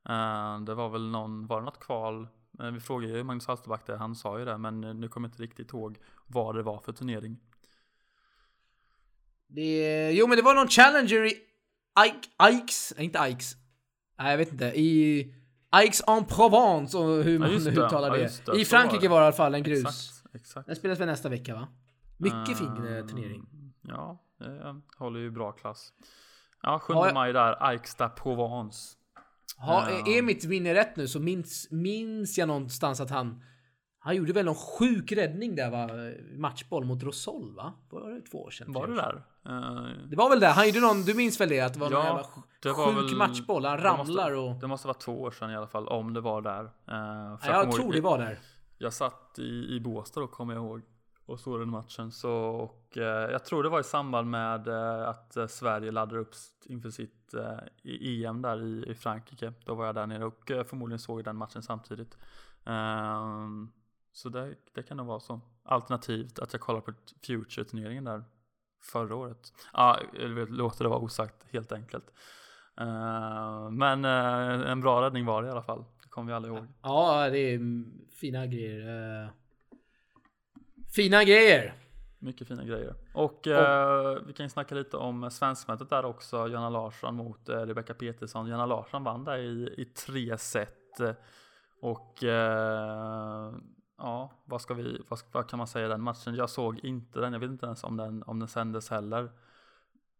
Eh, 0.10 0.60
det 0.62 0.74
var 0.76 0.90
väl 0.90 1.10
någon, 1.10 1.48
var 1.48 1.60
det 1.60 1.66
något 1.66 1.80
kval? 1.80 2.28
Eh, 2.60 2.72
vi 2.72 2.80
frågade 2.80 3.14
ju 3.18 3.24
Magnus 3.24 3.48
Halsterback 3.48 3.86
där, 3.88 3.98
han 3.98 4.16
sa 4.16 4.40
ju 4.40 4.46
det. 4.46 4.58
Men 4.58 4.84
eh, 4.84 4.94
nu 4.94 5.08
kommer 5.08 5.28
jag 5.28 5.32
inte 5.34 5.44
riktigt 5.44 5.74
ihåg 5.74 5.98
vad 6.28 6.56
det 6.56 6.64
var 6.64 6.80
för 6.80 6.92
turnering. 6.94 7.40
Det, 9.48 10.12
jo 10.12 10.28
men 10.28 10.38
det 10.38 10.42
var 10.44 10.56
någon 10.56 10.68
Challenger 10.68 11.26
i 11.26 11.34
Ike, 12.08 12.54
Ikes, 12.54 12.94
inte 12.98 13.20
Ikes. 13.30 13.56
Nej 14.20 14.32
jag 14.32 14.38
vet 14.38 14.52
inte. 14.52 14.66
I 14.66 15.20
Ikes 15.84 16.02
en 16.08 16.26
Provence 16.26 16.98
och 16.98 17.24
hur 17.24 17.40
man 17.40 17.50
det. 17.64 17.70
uttalar 17.72 18.08
Ja, 18.08 18.14
det. 18.14 18.22
just 18.22 18.46
det. 18.46 18.62
I 18.62 18.66
Frankrike 18.66 19.02
det. 19.02 19.08
var 19.08 19.20
det 19.20 19.24
i 19.24 19.28
alla 19.28 19.36
fall 19.36 19.56
en 19.56 19.64
grus. 19.64 19.80
Exakt, 19.86 20.36
exakt. 20.36 20.68
Den 20.68 20.76
spelas 20.76 21.00
väl 21.00 21.08
nästa 21.08 21.30
vecka 21.30 21.56
va? 21.56 21.68
Mycket 22.18 22.58
fin 22.58 22.68
eh, 22.88 22.98
Eh, 22.98 23.06
turnering. 23.06 23.46
Ja, 23.82 24.26
håller 24.98 25.20
ju 25.20 25.32
bra 25.32 25.52
klass. 25.52 25.94
Ja, 26.64 26.80
7 26.80 26.94
Har 26.94 27.06
jag- 27.06 27.14
maj 27.14 27.34
där, 27.34 27.64
Aiksta 27.64 28.10
Provence. 28.10 28.98
Ha, 29.58 29.90
Ja. 29.92 30.08
Är 30.18 30.22
mitt 30.22 30.46
minne 30.46 30.74
rätt 30.74 30.96
nu 30.96 31.08
så 31.08 31.20
minns, 31.20 31.68
minns 31.72 32.38
jag 32.38 32.48
någonstans 32.48 33.02
att 33.02 33.10
han 33.10 33.44
Han 34.02 34.16
gjorde 34.16 34.34
väl 34.34 34.46
någon 34.46 34.56
sjuk 34.56 35.12
räddning 35.12 35.56
där 35.56 35.72
va? 35.72 35.90
Matchboll 36.38 36.86
mot 36.86 37.04
Rosol 37.04 37.56
va? 37.56 37.74
Var 37.90 38.10
det 38.12 38.22
två 38.22 38.44
år 38.44 38.52
sedan? 38.52 38.74
Var 38.74 38.88
det 38.88 38.96
där? 38.96 39.24
Eh, 39.46 39.88
Det 40.10 40.16
var 40.16 40.30
väl 40.30 40.40
det. 40.40 40.48
Han 40.48 40.68
gjorde 40.68 40.80
någon, 40.80 41.02
du 41.04 41.14
minns 41.14 41.42
väl 41.42 41.50
det? 41.50 41.60
Att 41.62 41.74
det 41.74 41.80
var 41.80 41.92
Ja, 41.92 41.98
någon 41.98 42.06
jävla 42.06 42.22
det 42.62 42.70
sjuk 42.70 42.78
var 42.78 42.94
väl- 42.94 43.16
matchboll. 43.16 43.66
Han 43.66 43.78
det 43.84 43.98
måste- 43.98 44.14
ramlar 44.14 44.32
och... 44.32 44.56
det 44.56 44.68
måste 44.68 44.88
vara 44.88 44.98
två 44.98 45.22
år 45.22 45.32
sedan 45.32 45.52
i 45.52 45.56
alla 45.56 45.68
fall, 45.68 45.88
om 45.88 46.14
det 46.14 46.22
var 46.22 46.42
där. 46.42 46.64
För 47.38 47.48
Ja, 47.48 47.54
jag 47.56 47.64
ihåg- 47.66 47.76
tror 47.76 47.94
det 47.94 48.02
var 48.02 48.18
där. 48.18 48.40
Jag 48.78 48.94
satt 48.94 49.36
i, 49.40 49.76
i 49.76 49.80
Båstad 49.80 50.20
då 50.20 50.28
kommer 50.28 50.54
jag 50.54 50.64
ihåg 50.64 50.82
och 51.30 51.40
såg 51.40 51.60
den 51.60 51.70
matchen. 51.70 52.12
Så, 52.12 52.32
och, 52.34 52.98
eh, 52.98 53.32
jag 53.32 53.46
tror 53.46 53.64
det 53.64 53.70
var 53.70 53.80
i 53.80 53.84
samband 53.84 54.30
med 54.30 54.68
eh, 54.68 55.10
att 55.10 55.38
eh, 55.38 55.48
Sverige 55.48 55.92
laddade 55.92 56.22
upp 56.22 56.34
inför 56.66 56.90
sitt 56.90 57.34
eh, 57.34 57.58
i- 57.84 58.26
EM 58.26 58.42
där 58.42 58.64
i, 58.64 58.86
i 58.92 58.96
Frankrike. 58.96 59.54
Då 59.66 59.76
var 59.76 59.86
jag 59.86 59.96
där 59.96 60.08
nere 60.08 60.26
och 60.26 60.52
eh, 60.52 60.64
förmodligen 60.64 61.00
såg 61.00 61.24
den 61.24 61.36
matchen 61.36 61.62
samtidigt. 61.64 62.18
Ehm, 62.66 63.72
så 64.12 64.30
det, 64.30 64.56
det 64.74 64.84
kan 64.84 64.98
nog 64.98 65.06
vara 65.08 65.20
så. 65.20 65.42
Alternativt 65.64 66.40
att 66.40 66.54
jag 66.54 66.62
kollar 66.62 66.82
på 66.82 66.92
Future-turneringen 67.28 68.04
där 68.04 68.24
förra 68.92 69.16
året. 69.16 69.54
Ja, 69.74 70.00
låter 70.50 70.84
det 70.84 70.90
vara 70.90 71.00
osagt 71.00 71.46
helt 71.52 71.72
enkelt. 71.72 72.06
Ehm, 72.78 73.76
men 73.78 74.06
eh, 74.06 74.72
en 74.72 74.82
bra 74.82 75.02
räddning 75.06 75.26
var 75.26 75.42
det 75.42 75.48
i 75.48 75.52
alla 75.52 75.64
fall. 75.64 75.86
Det 76.04 76.10
kommer 76.10 76.28
vi 76.28 76.34
alla 76.36 76.48
ihåg. 76.48 76.68
Ja, 76.82 77.30
det 77.30 77.40
är 77.40 77.60
fina 78.20 78.46
grejer. 78.46 78.80
Eh, 79.24 79.30
Fina 80.96 81.24
grejer! 81.24 81.74
Mycket 82.20 82.48
fina 82.48 82.64
grejer. 82.64 82.96
Och 83.14 83.48
eh, 83.48 84.18
vi 84.26 84.34
kan 84.34 84.46
ju 84.46 84.50
snacka 84.50 84.76
lite 84.76 84.98
om 84.98 85.32
svenskmötet 85.32 85.90
där 85.90 86.06
också. 86.06 86.48
Jonna 86.48 86.70
Larsson 86.70 87.16
mot 87.16 87.50
eh, 87.50 87.56
Rebecca 87.56 87.94
Petersson. 87.94 88.48
Jonna 88.48 88.66
Larsson 88.66 89.04
vann 89.04 89.24
där 89.24 89.38
i, 89.38 89.74
i 89.78 89.86
tre 89.86 90.38
set. 90.38 91.00
Och 91.82 92.24
eh, 92.24 93.54
ja, 93.98 94.32
vad 94.46 94.62
ska 94.62 94.74
vi, 94.74 95.02
vad, 95.08 95.20
vad 95.32 95.50
kan 95.50 95.58
man 95.58 95.68
säga 95.68 95.88
den 95.88 96.02
matchen? 96.02 96.36
Jag 96.36 96.50
såg 96.50 96.80
inte 96.86 97.20
den. 97.20 97.34
Jag 97.34 97.40
vet 97.40 97.50
inte 97.50 97.66
ens 97.66 97.84
om 97.84 97.98
den, 97.98 98.24
om 98.24 98.40
den 98.40 98.48
sändes 98.48 98.90
heller. 98.90 99.32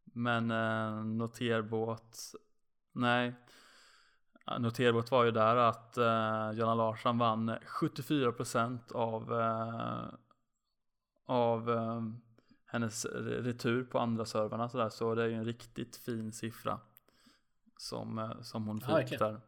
Men 0.04 0.52
eh, 0.52 1.04
noterbåt, 1.06 2.18
nej. 2.92 3.34
Noterbart 4.60 5.12
var 5.12 5.24
ju 5.24 5.32
där 5.32 5.56
att 5.56 5.98
eh, 5.98 6.52
Jonna 6.52 6.74
Larsson 6.74 7.18
vann 7.18 7.50
74% 7.50 8.92
av 8.92 9.40
eh, 9.40 10.14
av 11.30 11.70
eh, 11.70 12.02
hennes 12.66 13.06
re- 13.06 13.42
retur 13.42 13.84
på 13.84 14.00
andra 14.00 14.26
servrarna 14.26 14.70
sådär 14.70 14.90
så 14.90 15.16
det 15.16 15.24
är 15.24 15.28
ju 15.28 15.34
en 15.34 15.46
riktigt 15.46 15.96
fin 15.98 16.32
siffra 16.32 16.80
som, 17.78 18.20
eh, 18.20 18.42
som 18.42 18.68
hon 18.68 18.82
Ja, 18.88 18.98
fick 19.08 19.20
där. 19.20 19.42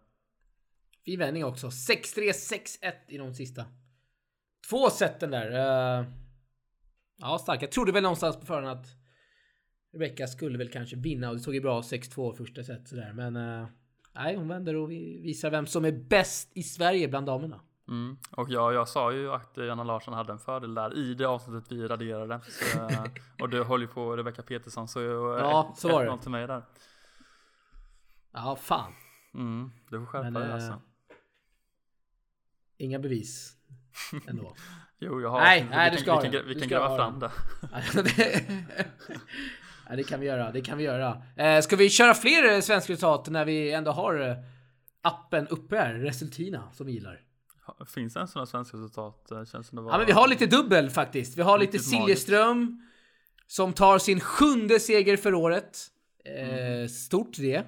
Fin 1.05 1.19
vändning 1.19 1.45
också. 1.45 1.67
6-3, 1.67 2.31
6-1 2.31 2.93
i 3.07 3.17
de 3.17 3.33
sista. 3.33 3.65
Två 4.69 4.89
seten 4.89 5.31
där. 5.31 5.51
eh. 5.99 6.05
Ja, 7.17 7.37
starkt. 7.39 7.61
Jag 7.61 7.71
trodde 7.71 7.91
väl 7.91 8.03
någonstans 8.03 8.39
på 8.39 8.45
förhand 8.45 8.67
att 8.79 8.87
Rebecca 9.93 10.27
skulle 10.27 10.57
väl 10.57 10.69
kanske 10.69 10.95
vinna 10.95 11.29
och 11.29 11.35
det 11.35 11.41
såg 11.41 11.53
ju 11.55 11.61
bra 11.61 11.81
6-2 11.81 12.33
första 12.35 12.63
set 12.63 12.87
sådär. 12.87 13.13
Men 13.13 13.33
nej, 14.15 14.35
hon 14.35 14.47
vänder 14.47 14.75
och 14.75 14.91
vi 14.91 15.21
visar 15.21 15.49
vem 15.51 15.65
som 15.67 15.85
är 15.85 15.91
bäst 15.91 16.51
i 16.53 16.63
Sverige 16.63 17.07
bland 17.07 17.25
damerna. 17.25 17.61
Mm. 17.91 18.17
Och 18.31 18.49
jag, 18.49 18.73
jag 18.73 18.87
sa 18.87 19.11
ju 19.11 19.31
att 19.31 19.57
Jonna 19.57 19.83
Larsson 19.83 20.13
hade 20.13 20.33
en 20.33 20.39
fördel 20.39 20.73
där 20.73 20.97
i 20.97 21.13
det 21.13 21.25
avsnittet 21.25 21.71
vi 21.71 21.87
raderade. 21.87 22.39
Så, 22.43 22.79
och 23.43 23.49
du 23.49 23.63
höll 23.63 23.81
ju 23.81 23.87
på 23.87 24.15
Rebecca 24.17 24.41
Petersson 24.41 24.87
så 24.87 25.01
jag, 25.01 25.39
Ja, 25.39 25.73
så 25.77 25.89
var 25.89 26.05
det. 26.05 26.11
1-0 26.11 26.19
till 26.19 26.31
mig 26.31 26.47
där. 26.47 26.63
Ja, 28.33 28.55
fan. 28.55 28.93
Mm, 29.33 29.71
du 29.89 29.99
får 29.99 30.05
skärpa 30.05 30.39
dig 30.39 30.49
eh, 30.49 30.53
alltså. 30.53 30.81
Inga 32.77 32.99
bevis 32.99 33.53
ändå. 34.27 34.55
Jo, 35.03 35.21
jag 35.21 35.29
har. 35.29 35.39
nej, 35.39 35.63
vi, 35.63 35.69
nej, 35.69 35.89
vi 35.89 35.95
du 35.95 36.01
ska 36.01 36.11
ha 36.11 36.21
vi 36.21 36.29
kan, 36.31 36.47
vi 36.47 36.59
kan 36.59 36.67
gräva 36.67 36.97
fram 36.97 37.19
det. 37.19 37.31
ja, 39.89 39.95
det 39.95 40.03
kan 40.03 40.19
vi 40.19 40.25
göra. 40.25 40.51
Det 40.51 40.61
kan 40.61 40.77
vi 40.77 40.83
göra. 40.83 41.23
Eh, 41.35 41.61
ska 41.61 41.75
vi 41.75 41.89
köra 41.89 42.13
fler 42.13 42.53
eh, 42.53 42.59
svenska 42.59 42.93
resultat 42.93 43.27
när 43.29 43.45
vi 43.45 43.71
ändå 43.71 43.91
har 43.91 44.29
eh, 44.29 44.35
appen 45.01 45.47
uppe 45.47 45.77
här? 45.77 45.93
Resultina 45.93 46.71
som 46.71 46.85
vi 46.85 46.91
gillar. 46.91 47.21
Finns 47.87 48.13
det 48.13 48.19
en 48.19 48.27
sån 48.27 48.39
här 48.39 48.45
svensk 48.45 48.73
resultat? 48.73 49.31
Känns 49.51 49.69
det. 49.69 49.77
Ja, 49.77 49.97
men 49.97 50.05
vi 50.05 50.11
har 50.11 50.27
lite 50.27 50.45
dubbel 50.45 50.89
faktiskt. 50.89 51.37
Vi 51.37 51.41
har 51.41 51.59
lite. 51.59 51.79
Siljeström 51.79 52.81
som 53.47 53.73
tar 53.73 53.99
sin 53.99 54.19
sjunde 54.19 54.79
seger 54.79 55.17
för 55.17 55.33
året. 55.33 55.77
Eh, 56.25 56.87
stort 56.87 57.37
det. 57.37 57.63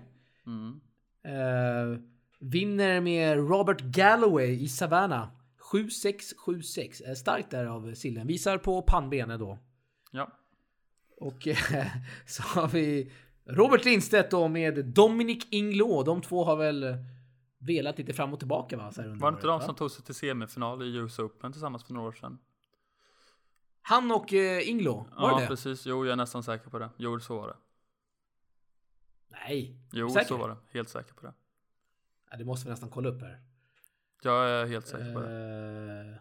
Mm. 0.46 0.82
Eh, 1.26 2.00
vinner 2.40 3.02
med 3.02 3.38
Robert 3.38 3.82
Galloway 3.82 4.64
i 4.64 4.68
Savannah. 4.68 5.28
7-6, 5.72 6.34
7-6. 6.46 7.08
Eh, 7.08 7.14
starkt 7.14 7.50
där 7.50 7.66
av 7.66 7.94
Sillen. 7.94 8.28
Visar 8.28 8.58
på 8.58 8.82
pannbenet 8.82 9.40
då. 9.40 9.60
Ja. 10.12 10.32
Och 11.18 11.48
eh, 11.48 11.88
så 12.28 12.44
har 12.44 12.68
vi 12.68 13.12
Robert 13.46 13.86
Lindstedt 13.86 14.32
då 14.32 14.48
med 14.48 14.86
Dominic 14.86 15.48
Inglå. 15.50 16.04
De 16.04 16.22
två 16.22 16.44
har 16.44 16.56
väl 16.56 16.98
velat 17.66 17.98
lite 17.98 18.14
fram 18.14 18.34
och 18.34 18.40
tillbaka 18.40 18.78
va? 18.78 18.92
Så 18.92 19.02
här 19.02 19.10
Var 19.10 19.32
det 19.32 19.36
inte 19.36 19.48
de 19.48 19.62
som 19.62 19.76
tog 19.76 19.92
sig 19.92 20.06
till 20.06 20.16
semifinal 20.16 20.84
i 20.84 20.96
US 20.96 21.20
Open 21.20 21.52
tillsammans 21.52 21.84
för 21.84 21.94
några 21.94 22.08
år 22.08 22.12
sedan? 22.12 22.38
Han 23.82 24.12
och 24.12 24.34
eh, 24.34 24.70
Inglå, 24.70 25.08
var 25.18 25.32
ja, 25.32 25.40
det 25.40 25.48
precis. 25.48 25.86
Jo, 25.86 26.06
jag 26.06 26.12
är 26.12 26.16
nästan 26.16 26.44
säker 26.44 26.70
på 26.70 26.80
det. 26.80 26.90
Jo, 26.98 27.20
så 27.20 27.36
var 27.36 27.48
det. 27.48 27.56
Nej. 29.48 29.76
Jo, 29.92 30.10
Säker? 30.10 30.28
så 30.28 30.38
var 30.38 30.50
det. 30.50 30.56
Helt 30.72 30.90
säker 30.90 31.14
på 31.14 31.26
det. 31.26 31.34
Ja, 32.32 32.38
det 32.38 32.46
måste 32.46 32.66
vi 32.66 32.72
nästan 32.72 32.90
kolla 32.90 33.10
upp 33.10 33.22
här. 33.22 33.40
Jag 34.24 34.50
är 34.50 34.66
helt 34.66 34.88
säker 34.88 35.14
på 35.14 35.20
det. 35.20 35.28
Eh, 35.28 36.16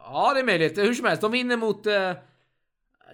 ja, 0.00 0.34
det 0.34 0.40
är 0.40 0.44
möjligt. 0.44 0.78
Hur 0.78 0.94
som 0.94 1.06
helst, 1.06 1.22
de 1.22 1.32
vinner 1.32 1.56
mot 1.56 1.86
uh, 1.86 2.12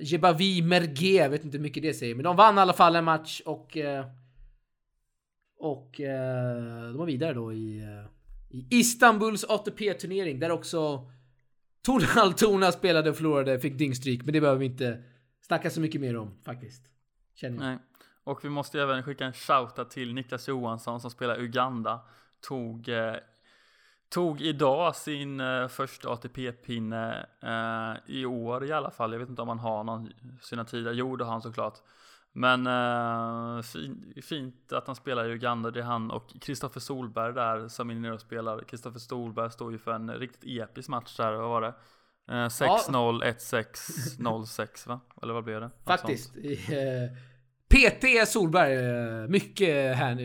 Jebavi 0.01 0.63
Mergue. 0.63 1.23
Jag 1.23 1.31
vet 1.31 1.45
inte 1.45 1.57
hur 1.57 1.63
mycket 1.63 1.83
det 1.83 1.95
säger, 1.95 2.15
men 2.15 2.25
de 2.25 2.37
vann 2.37 2.59
i 2.59 2.61
alla 2.61 2.73
fall 2.73 2.97
en 2.97 3.05
match 3.05 3.43
och 3.45 3.77
eh, 3.77 4.07
och 5.65 6.01
eh, 6.01 6.83
de 6.83 6.97
var 6.97 7.07
vidare 7.07 7.33
då 7.35 7.53
i, 7.53 7.83
eh, 7.83 8.07
i 8.51 8.67
Istanbuls 8.71 9.45
ATP-turnering 9.45 10.39
där 10.41 10.51
också 10.51 11.11
Torna 11.83 12.07
Altona 12.23 12.73
spelade 12.73 13.11
och 13.11 13.17
förlorade, 13.17 13.59
fick 13.59 13.79
dyngstryk, 13.79 14.25
men 14.25 14.33
det 14.33 14.41
behöver 14.41 14.61
vi 14.61 14.67
inte 14.67 15.03
snacka 15.41 15.71
så 15.71 15.81
mycket 15.81 16.01
mer 16.01 16.17
om 16.17 16.35
faktiskt. 16.45 16.83
Känner 17.35 17.57
jag. 17.57 17.65
Nej. 17.65 17.79
Och 18.25 18.45
vi 18.45 18.49
måste 18.49 18.81
även 18.83 19.03
skicka 19.03 19.25
en 19.25 19.33
shoutout 19.33 19.91
till 19.91 20.15
Niklas 20.15 20.49
Johansson 20.49 21.01
som 21.01 21.11
spelar 21.11 21.41
Uganda. 21.41 22.01
Tog, 22.41 22.89
eh, 22.89 23.15
tog 24.09 24.41
idag 24.41 24.97
sin 24.97 25.41
eh, 25.41 25.69
första 25.69 26.09
ATP-pinne 26.09 27.27
eh, 27.43 28.15
i 28.15 28.27
år 28.27 28.65
i 28.65 28.73
alla 28.73 28.91
fall. 28.91 29.13
Jag 29.13 29.19
vet 29.19 29.29
inte 29.29 29.43
om 29.43 29.49
han 29.49 29.59
har 29.59 29.85
någon 29.85 30.13
sina 30.43 30.65
tidigare. 30.65 30.95
Jo, 30.95 31.17
det 31.17 31.25
har 31.25 31.33
han 31.33 31.43
såklart. 31.43 31.79
Men 32.37 32.67
eh, 32.67 33.63
fin, 33.63 34.15
fint 34.23 34.73
att 34.73 34.87
han 34.87 34.97
spelar 34.97 35.29
i 35.29 35.33
Uganda. 35.33 35.71
Det 35.71 35.81
är 35.81 35.85
han 35.85 36.11
och 36.11 36.41
Kristoffer 36.41 36.81
Solberg 36.81 37.35
där 37.35 37.69
som 37.69 37.91
är 37.91 37.95
nere 37.95 38.15
och 38.15 38.21
spelar. 38.21 38.61
Kristoffer 38.61 38.99
Solberg 38.99 39.51
står 39.51 39.73
ju 39.73 39.79
för 39.79 39.93
en 39.93 40.11
riktigt 40.11 40.61
episk 40.61 40.89
match 40.89 41.17
där. 41.17 41.33
Vad 41.33 41.49
var 41.49 41.61
det? 41.61 41.75
Eh, 42.29 42.49
6-0, 42.49 43.23
1-6, 43.25 44.19
0-6 44.19 44.89
va? 44.89 45.01
Eller 45.23 45.35
vad 45.35 45.45
blev 45.45 45.61
det? 45.61 45.71
Faktiskt. 45.85 46.37
Eh, 46.37 47.17
PT 47.69 48.29
Solberg, 48.29 48.75
eh, 48.75 49.29
mycket 49.29 49.97
här, 49.97 50.17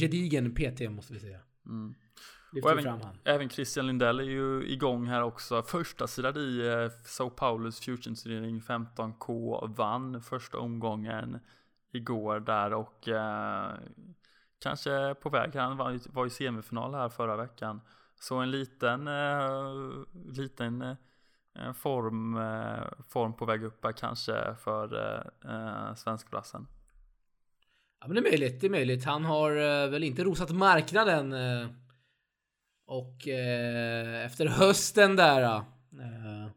gedigen 0.00 0.54
PT 0.54 0.90
måste 0.90 1.12
vi 1.12 1.20
säga. 1.20 1.40
Mm. 1.66 1.94
Lyfter 2.52 2.74
Och 2.74 2.80
även, 2.80 3.00
även 3.24 3.48
Christian 3.48 3.86
Lindell 3.86 4.20
är 4.20 4.24
ju 4.24 4.72
igång 4.72 5.06
här 5.06 5.22
också. 5.22 5.62
Första 5.62 6.06
sidan 6.06 6.36
i 6.36 6.66
eh, 6.66 7.00
Sao 7.04 7.30
Paulos 7.30 7.80
Future-turnering 7.80 8.60
15K 8.60 9.66
vann 9.76 10.22
första 10.22 10.58
omgången 10.58 11.40
igår 11.92 12.40
där 12.40 12.72
och 12.72 13.08
eh, 13.08 13.72
kanske 14.58 15.14
på 15.14 15.30
väg. 15.30 15.54
Han 15.54 15.76
var, 15.76 16.12
var 16.12 16.26
i 16.26 16.30
semifinal 16.30 16.94
här 16.94 17.08
förra 17.08 17.36
veckan. 17.36 17.80
Så 18.20 18.36
en 18.36 18.50
liten, 18.50 19.08
eh, 19.08 19.72
liten 20.32 20.82
eh, 20.82 21.72
form, 21.72 22.36
eh, 22.36 22.88
form 23.08 23.32
på 23.32 23.44
väg 23.44 23.64
upp 23.64 23.84
här 23.84 23.92
kanske 23.92 24.54
för 24.54 24.94
eh, 24.94 25.52
eh, 25.54 25.94
svenskklassen. 25.94 26.66
Ja 28.00 28.06
men 28.06 28.14
det 28.14 28.20
är 28.20 28.30
möjligt, 28.30 28.60
det 28.60 28.66
är 28.66 28.70
möjligt. 28.70 29.04
Han 29.04 29.24
har 29.24 29.50
eh, 29.50 29.90
väl 29.90 30.04
inte 30.04 30.24
rosat 30.24 30.50
marknaden. 30.50 31.32
Och 32.88 33.28
eh, 33.28 34.24
efter 34.24 34.46
hösten 34.46 35.16
där. 35.16 35.42
Eh, 35.42 36.48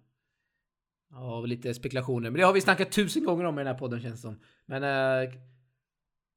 ja, 1.10 1.42
lite 1.42 1.74
spekulationer. 1.74 2.30
Men 2.30 2.40
det 2.40 2.46
har 2.46 2.54
vi 2.54 2.62
snackat 2.62 2.92
tusen 2.92 3.24
gånger 3.24 3.46
om 3.46 3.60
i 3.60 3.64
den 3.64 3.74
här 3.74 3.80
podden 3.80 4.02
känns 4.02 4.16
det 4.16 4.22
som. 4.22 4.40
Men 4.66 4.84
eh, 4.84 5.34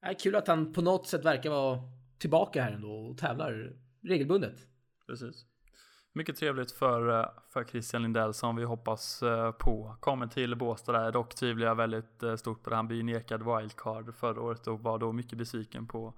är 0.02 0.14
kul 0.18 0.36
att 0.36 0.48
han 0.48 0.72
på 0.72 0.82
något 0.82 1.06
sätt 1.06 1.24
verkar 1.24 1.50
vara 1.50 1.80
tillbaka 2.18 2.62
här 2.62 2.72
ändå 2.72 2.92
och 2.92 3.18
tävlar 3.18 3.72
regelbundet. 4.02 4.56
Precis. 5.06 5.46
Mycket 6.12 6.36
trevligt 6.36 6.72
för, 6.72 7.20
eh, 7.20 7.28
för 7.48 7.64
Christian 7.64 8.02
Lindell 8.02 8.34
som 8.34 8.56
vi 8.56 8.64
hoppas 8.64 9.22
eh, 9.22 9.52
på 9.52 9.96
kommer 10.00 10.26
till 10.26 10.56
Båstad 10.56 10.92
där. 10.92 11.12
Dock 11.12 11.34
tvivlar 11.34 11.66
jag 11.66 11.74
väldigt 11.74 12.22
stort 12.36 12.62
på 12.62 12.70
det. 12.70 12.76
Han 12.76 12.86
blev 12.86 12.96
ju 12.96 13.02
nekad 13.02 13.42
wildcard 13.42 14.14
förra 14.14 14.40
året 14.40 14.66
och 14.66 14.80
var 14.80 14.98
då 14.98 15.12
mycket 15.12 15.38
besviken 15.38 15.86
på, 15.86 16.14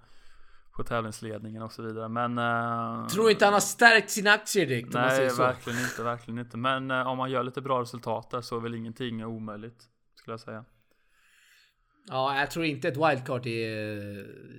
på 0.77 0.85
tävlingsledningen 0.85 1.63
och 1.63 1.73
så 1.73 1.83
vidare. 1.83 2.09
Men... 2.09 2.39
Uh, 2.39 3.07
Tror 3.07 3.31
inte 3.31 3.45
han 3.45 3.55
har 3.55 3.61
stärkt 3.61 4.11
sina 4.11 4.31
aktier 4.31 4.67
direkt 4.67 4.95
om 4.95 5.01
man 5.01 5.11
säger 5.11 5.31
så. 5.31 5.43
verkligen 5.43 5.79
inte, 5.79 6.03
verkligen 6.03 6.39
inte. 6.39 6.57
Men 6.57 6.91
uh, 6.91 7.07
om 7.07 7.19
man 7.19 7.31
gör 7.31 7.43
lite 7.43 7.61
bra 7.61 7.83
resultat 7.83 8.31
där 8.31 8.41
så 8.41 8.57
är 8.57 8.61
väl 8.61 8.75
ingenting 8.75 9.25
omöjligt. 9.25 9.85
Skulle 10.15 10.33
jag 10.33 10.41
säga. 10.41 10.65
Ja, 12.09 12.39
jag 12.39 12.51
tror 12.51 12.65
inte 12.65 12.89
ett 12.89 12.97
wildcard 12.97 13.47
är... 13.47 13.67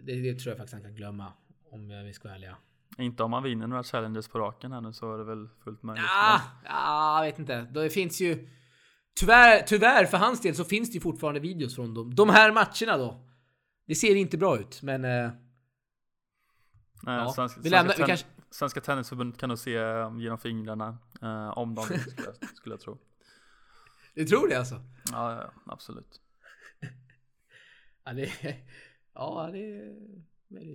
Det, 0.03 0.21
det 0.21 0.39
tror 0.39 0.51
jag 0.51 0.57
faktiskt 0.57 0.73
han 0.73 0.83
kan 0.83 0.95
glömma. 0.95 1.33
Om 1.71 2.03
vi 2.05 2.13
ska 2.13 2.27
vara 2.27 2.35
ärliga. 2.35 2.57
Inte 2.97 3.23
om 3.23 3.31
man 3.31 3.43
vinner 3.43 3.67
några 3.67 3.83
challenges 3.83 4.27
på 4.27 4.39
raken 4.39 4.71
här 4.71 4.81
nu 4.81 4.93
så 4.93 5.13
är 5.13 5.17
det 5.17 5.23
väl 5.23 5.49
fullt 5.63 5.83
möjligt. 5.83 6.05
Ja, 6.07 6.41
men... 6.63 6.71
ja 6.71 7.25
jag 7.25 7.31
vet 7.31 7.39
inte. 7.39 7.61
Det 7.61 7.89
finns 7.89 8.21
ju... 8.21 8.49
Tyvärr, 9.19 9.61
tyvärr 9.61 10.05
för 10.05 10.17
hans 10.17 10.41
del 10.41 10.55
så 10.55 10.63
finns 10.63 10.91
det 10.91 10.95
ju 10.95 11.01
fortfarande 11.01 11.39
videos 11.39 11.75
från 11.75 11.93
dem. 11.93 12.15
De 12.15 12.29
här 12.29 12.51
matcherna 12.51 12.97
då. 12.97 13.23
Det 13.87 13.95
ser 13.95 14.15
inte 14.15 14.37
bra 14.37 14.59
ut, 14.59 14.81
men... 14.83 15.05
Eh, 15.05 15.29
Nej, 17.03 17.17
ja. 17.17 17.33
svenska, 17.33 17.61
vi 17.61 17.69
lämnar, 17.69 17.95
vi 17.97 18.03
kanske... 18.03 18.27
svenska 18.49 18.81
Tennisförbundet 18.81 19.39
kan 19.39 19.49
nog 19.49 19.59
se 19.59 19.75
eh, 19.75 20.13
genom 20.17 20.37
fingrarna 20.37 20.97
eh, 21.21 21.57
om 21.57 21.75
de 21.75 21.85
skulle, 21.85 22.33
skulle 22.55 22.73
jag 22.73 22.79
tro. 22.79 22.97
Du 24.13 24.25
tror 24.25 24.47
det 24.47 24.55
alltså? 24.55 24.81
Ja, 25.11 25.35
ja 25.35 25.51
absolut. 25.65 26.21
ja, 28.03 28.13
det, 28.13 28.31
ja, 29.13 29.49
det 29.51 29.59
är 29.59 29.95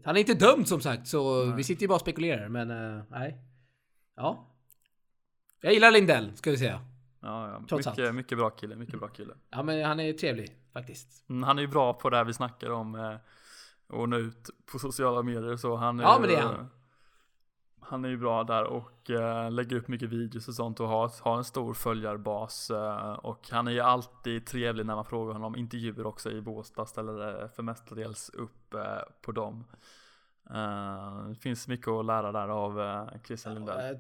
Han 0.05 0.17
är 0.17 0.21
inte 0.21 0.35
dömd 0.35 0.69
som 0.69 0.81
sagt, 0.81 1.09
så 1.09 1.45
nej. 1.45 1.57
vi 1.57 1.65
sitter 1.65 1.83
ju 1.83 1.89
bara 1.89 1.95
och 1.95 2.01
spekulerar, 2.01 2.49
men 2.49 2.71
uh, 2.71 3.03
nej. 3.09 3.39
Ja. 4.15 4.49
Jag 5.61 5.73
gillar 5.73 5.91
Lindell, 5.91 6.37
ska 6.37 6.51
vi 6.51 6.57
säga. 6.57 6.81
Ja, 7.21 7.49
ja. 7.49 7.65
Trots 7.69 7.87
mycket, 7.87 8.07
allt. 8.07 8.15
mycket 8.15 8.39
bra 8.39 8.51
kille, 8.51 8.77
mycket 8.77 8.99
bra 8.99 9.09
kille. 9.09 9.35
Ja, 9.51 9.63
men 9.63 9.85
han 9.85 10.01
är 10.01 10.13
trevlig 10.13 10.57
faktiskt. 10.73 11.29
Mm, 11.29 11.43
han 11.43 11.59
är 11.59 11.63
ju 11.63 11.69
bra 11.69 11.95
på 11.95 12.11
det 12.11 12.17
här 12.17 12.25
vi 12.25 12.33
snackar 12.33 12.71
om. 12.71 12.95
Eh, 12.95 13.17
och 13.89 14.09
nå 14.09 14.17
ut 14.17 14.51
på 14.73 14.79
sociala 14.79 15.23
medier 15.23 15.57
så 15.57 15.77
han 15.77 16.01
är 16.01 16.05
Ja 16.05 16.19
men 16.21 16.29
det 16.29 16.37
är 16.37 16.43
han. 16.43 16.69
Han 17.81 18.05
är 18.05 18.09
ju 18.09 18.17
bra 18.17 18.45
där 18.45 18.65
och 18.65 19.11
uh, 19.11 19.51
lägger 19.51 19.77
upp 19.77 19.89
mycket 19.89 20.09
videos 20.09 20.49
och 20.49 20.55
sånt 20.55 20.81
och 20.81 20.89
har, 20.89 21.11
har 21.21 21.39
en 21.39 21.45
stor 21.45 21.75
följarbas 21.75 22.71
uh, 22.71 23.13
och 23.13 23.49
han 23.51 23.69
är 23.69 23.73
ju 23.73 23.81
alltid 23.81 24.47
trevlig 24.47 24.87
när 24.87 24.95
man 24.95 25.05
frågar 25.05 25.33
honom. 25.33 25.57
Intervjuer 25.57 26.07
också 26.07 26.31
i 26.31 26.41
Båstad 26.41 26.87
ställer 26.87 27.13
det 27.13 27.49
för 27.49 27.63
mestadels 27.63 28.29
upp 28.29 28.75
uh, 28.75 28.81
på 29.23 29.33
dem. 29.33 29.65
det 31.29 31.35
finns 31.35 31.69
mycket 31.69 31.89
att 31.89 32.07
lära 32.07 32.33
där 32.33 32.49
av 32.49 33.09
Christian 33.27 33.55
Lindell. 33.55 33.99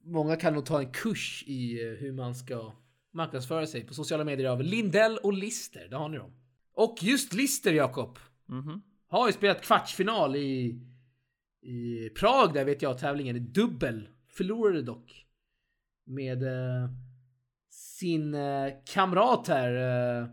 många 0.00 0.36
kan 0.36 0.54
nog 0.54 0.66
ta 0.66 0.80
en 0.80 0.92
kurs 0.92 1.44
i 1.46 1.96
hur 2.00 2.12
man 2.12 2.34
ska 2.34 2.72
marknadsföra 3.12 3.66
sig 3.66 3.86
på 3.86 3.94
sociala 3.94 4.24
medier 4.24 4.50
av 4.50 4.62
Lindell 4.62 5.18
och 5.22 5.32
Lister. 5.32 5.88
Det 5.90 5.96
har 5.96 6.08
ni 6.08 6.18
dem. 6.18 6.32
Och 6.74 6.96
just 7.00 7.32
Lister 7.32 7.72
Jakob. 7.72 8.18
Mm 8.48 8.62
-hmm. 8.62 8.80
Har 9.14 9.26
ju 9.26 9.32
spelat 9.32 9.62
kvartsfinal 9.62 10.36
i, 10.36 10.80
i 11.62 12.08
Prag 12.10 12.54
där 12.54 12.64
vet 12.64 12.82
jag 12.82 12.98
tävlingen 12.98 13.36
i 13.36 13.38
dubbel. 13.38 14.08
Förlorade 14.28 14.82
dock. 14.82 15.26
Med 16.04 16.42
eh, 16.42 16.90
sin 17.70 18.34
eh, 18.34 18.72
kamrat 18.86 19.48
här. 19.48 20.20
Eh, 20.22 20.28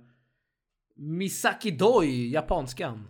Misaki 0.96 1.72
Doi, 1.72 2.32
japanskan. 2.32 3.08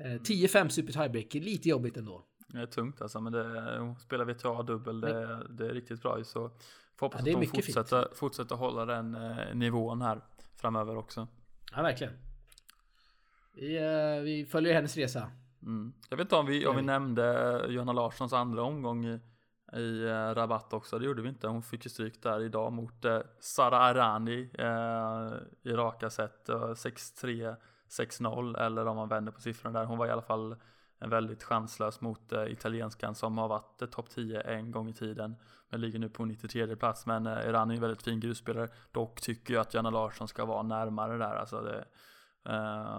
Eh, 0.00 0.04
10-5 0.04 0.68
super 0.68 0.92
tiebreaker, 0.92 1.40
lite 1.40 1.68
jobbigt 1.68 1.96
ändå. 1.96 2.26
Det 2.48 2.58
är 2.58 2.66
tungt 2.66 3.02
alltså, 3.02 3.20
men 3.20 3.32
det, 3.32 3.96
spelar 4.00 4.24
VTA 4.24 4.62
dubbel, 4.62 5.00
det, 5.00 5.46
det 5.50 5.66
är 5.66 5.74
riktigt 5.74 6.02
bra 6.02 6.24
så 6.24 6.50
får 6.96 7.06
hoppas 7.06 7.26
ja, 7.26 7.32
att 7.32 7.36
hon 7.36 7.46
fortsätter, 7.46 8.08
fortsätter 8.14 8.56
hålla 8.56 8.84
den 8.84 9.14
eh, 9.14 9.54
nivån 9.54 10.02
här 10.02 10.20
framöver 10.56 10.96
också. 10.96 11.28
Ja, 11.72 11.82
verkligen. 11.82 12.12
Vi, 13.56 13.78
uh, 13.78 14.22
vi 14.22 14.46
följer 14.46 14.74
hennes 14.74 14.96
resa. 14.96 15.30
Mm. 15.62 15.92
Jag 16.10 16.16
vet 16.16 16.24
inte 16.24 16.36
om 16.36 16.46
vi, 16.46 16.66
om 16.66 16.76
vi 16.76 16.82
nämnde 16.82 17.64
Johanna 17.68 17.92
Larssons 17.92 18.32
andra 18.32 18.62
omgång 18.62 19.06
i, 19.06 19.20
i 19.72 20.04
uh, 20.04 20.34
rabatt 20.34 20.72
också. 20.72 20.98
Det 20.98 21.04
gjorde 21.04 21.22
vi 21.22 21.28
inte. 21.28 21.48
Hon 21.48 21.62
fick 21.62 21.84
ju 21.84 21.90
stryk 21.90 22.22
där 22.22 22.42
idag 22.42 22.72
mot 22.72 23.04
uh, 23.04 23.18
Sara 23.40 23.78
Arani 23.78 24.50
i 25.62 25.70
raka 25.72 26.10
set. 26.10 26.48
6-3, 26.48 27.56
6-0 27.88 28.60
eller 28.60 28.86
om 28.86 28.96
man 28.96 29.08
vänder 29.08 29.32
på 29.32 29.40
siffrorna 29.40 29.78
där. 29.78 29.86
Hon 29.86 29.98
var 29.98 30.06
i 30.06 30.10
alla 30.10 30.22
fall 30.22 30.56
väldigt 30.98 31.42
chanslös 31.42 32.00
mot 32.00 32.32
italienskan 32.48 33.14
som 33.14 33.38
har 33.38 33.48
varit 33.48 33.92
topp 33.92 34.10
10 34.10 34.40
en 34.40 34.70
gång 34.70 34.88
i 34.88 34.94
tiden. 34.94 35.36
Men 35.70 35.80
ligger 35.80 35.98
nu 35.98 36.08
på 36.08 36.24
93 36.24 36.76
plats. 36.76 37.06
Men 37.06 37.26
Irani 37.26 37.74
är 37.74 37.76
en 37.76 37.80
väldigt 37.80 38.02
fin 38.02 38.20
grusspelare. 38.20 38.68
Dock 38.92 39.20
tycker 39.20 39.54
jag 39.54 39.60
att 39.60 39.74
Johanna 39.74 39.90
Larsson 39.90 40.28
ska 40.28 40.44
vara 40.44 40.62
närmare 40.62 41.18
där. 41.18 41.34
Alltså 41.34 41.60
det, 41.60 41.78
Eh, 41.78 41.84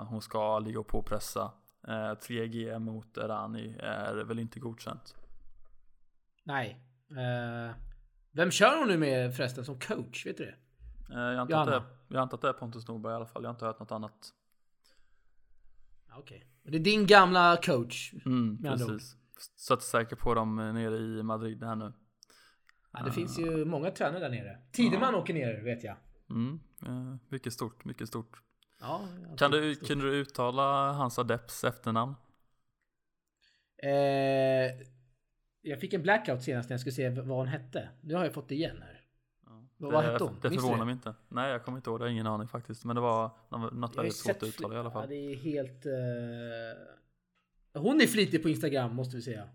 hon 0.07 0.21
ska 0.21 0.59
ligga 0.59 0.79
och 0.79 0.87
påpressa. 0.87 1.51
3G 1.87 2.73
eh, 2.73 2.79
mot 2.79 3.17
Rani 3.17 3.77
är 3.79 4.15
väl 4.15 4.39
inte 4.39 4.59
godkänt. 4.59 5.15
Nej. 6.43 6.83
Uh, 7.11 7.75
vem 8.31 8.51
kör 8.51 8.77
hon 8.77 8.87
nu 8.87 8.97
med 8.97 9.35
förresten 9.35 9.65
som 9.65 9.79
coach? 9.79 10.25
Vet 10.25 10.37
du 10.37 10.45
det? 10.45 10.55
jag, 11.09 11.39
antar 11.39 11.61
att 11.61 11.67
det 11.67 11.75
är, 11.75 11.83
jag 12.07 12.21
antar 12.21 12.37
att 12.37 12.41
det 12.41 12.49
är 12.49 12.53
Pontus 12.53 12.87
Norberg 12.87 13.13
i 13.13 13.15
alla 13.15 13.25
fall. 13.25 13.43
Jag 13.43 13.49
har 13.49 13.53
inte 13.53 13.65
hört 13.65 13.79
något 13.79 13.91
annat. 13.91 14.33
Okej. 16.11 16.37
Okay. 16.37 16.71
Det 16.71 16.77
är 16.77 16.83
din 16.83 17.07
gamla 17.07 17.57
coach? 17.63 18.13
Mm, 18.25 18.61
precis. 18.63 19.15
Satt 19.55 19.83
säker 19.83 20.15
på 20.15 20.33
dem 20.33 20.55
nere 20.55 20.97
i 20.97 21.23
Madrid 21.23 21.63
här 21.63 21.75
nu. 21.75 21.93
Ja, 22.91 22.99
det 22.99 23.09
uh, 23.09 23.13
finns 23.13 23.39
ju 23.39 23.65
många 23.65 23.91
tränare 23.91 24.19
där 24.19 24.29
nere. 24.29 24.61
Tideman 24.71 25.13
uh. 25.13 25.19
åker 25.19 25.33
ner 25.33 25.63
vet 25.63 25.83
jag. 25.83 25.95
Mm, 26.29 26.59
mycket 27.29 27.53
stort, 27.53 27.85
mycket 27.85 28.07
stort. 28.07 28.41
Ja, 28.79 29.07
kan 29.37 29.51
du, 29.51 29.75
kunde 29.75 30.05
du 30.05 30.15
uttala 30.15 30.91
hans 30.91 31.19
adepts 31.19 31.63
efternamn? 31.63 32.15
Eh, 33.77 33.89
jag 35.61 35.79
fick 35.79 35.93
en 35.93 36.01
blackout 36.01 36.43
senast 36.43 36.69
när 36.69 36.73
jag 36.73 36.81
skulle 36.81 36.93
se 36.93 37.09
vad 37.09 37.37
hon 37.37 37.47
hette. 37.47 37.89
Nu 38.01 38.15
har 38.15 38.23
jag 38.23 38.33
fått 38.33 38.49
det 38.49 38.55
igen 38.55 38.81
här. 38.81 39.01
Ja. 39.45 39.67
Vad, 39.77 39.93
vad 39.93 40.03
hette 40.03 40.23
hon? 40.23 40.39
Det 40.41 40.49
förvånar 40.49 40.85
mig 40.85 40.91
inte. 40.91 41.13
Nej, 41.27 41.51
jag 41.51 41.65
kommer 41.65 41.77
inte 41.77 41.89
ihåg. 41.89 41.99
Det 41.99 42.05
har 42.05 42.09
ingen 42.09 42.27
aning 42.27 42.47
faktiskt. 42.47 42.85
Men 42.85 42.95
det 42.95 43.01
var 43.01 43.31
något 43.71 43.97
väldigt 43.97 44.15
svårt 44.15 44.35
att 44.35 44.43
uttala 44.43 44.75
i 44.75 44.77
alla 44.77 44.91
fall. 44.91 45.03
Ja, 45.03 45.07
det 45.07 45.31
är 45.31 45.35
helt... 45.35 45.85
Uh... 45.85 47.81
Hon 47.81 48.01
är 48.01 48.07
flitig 48.07 48.43
på 48.43 48.49
Instagram 48.49 48.95
måste 48.95 49.15
vi 49.15 49.21
säga. 49.21 49.49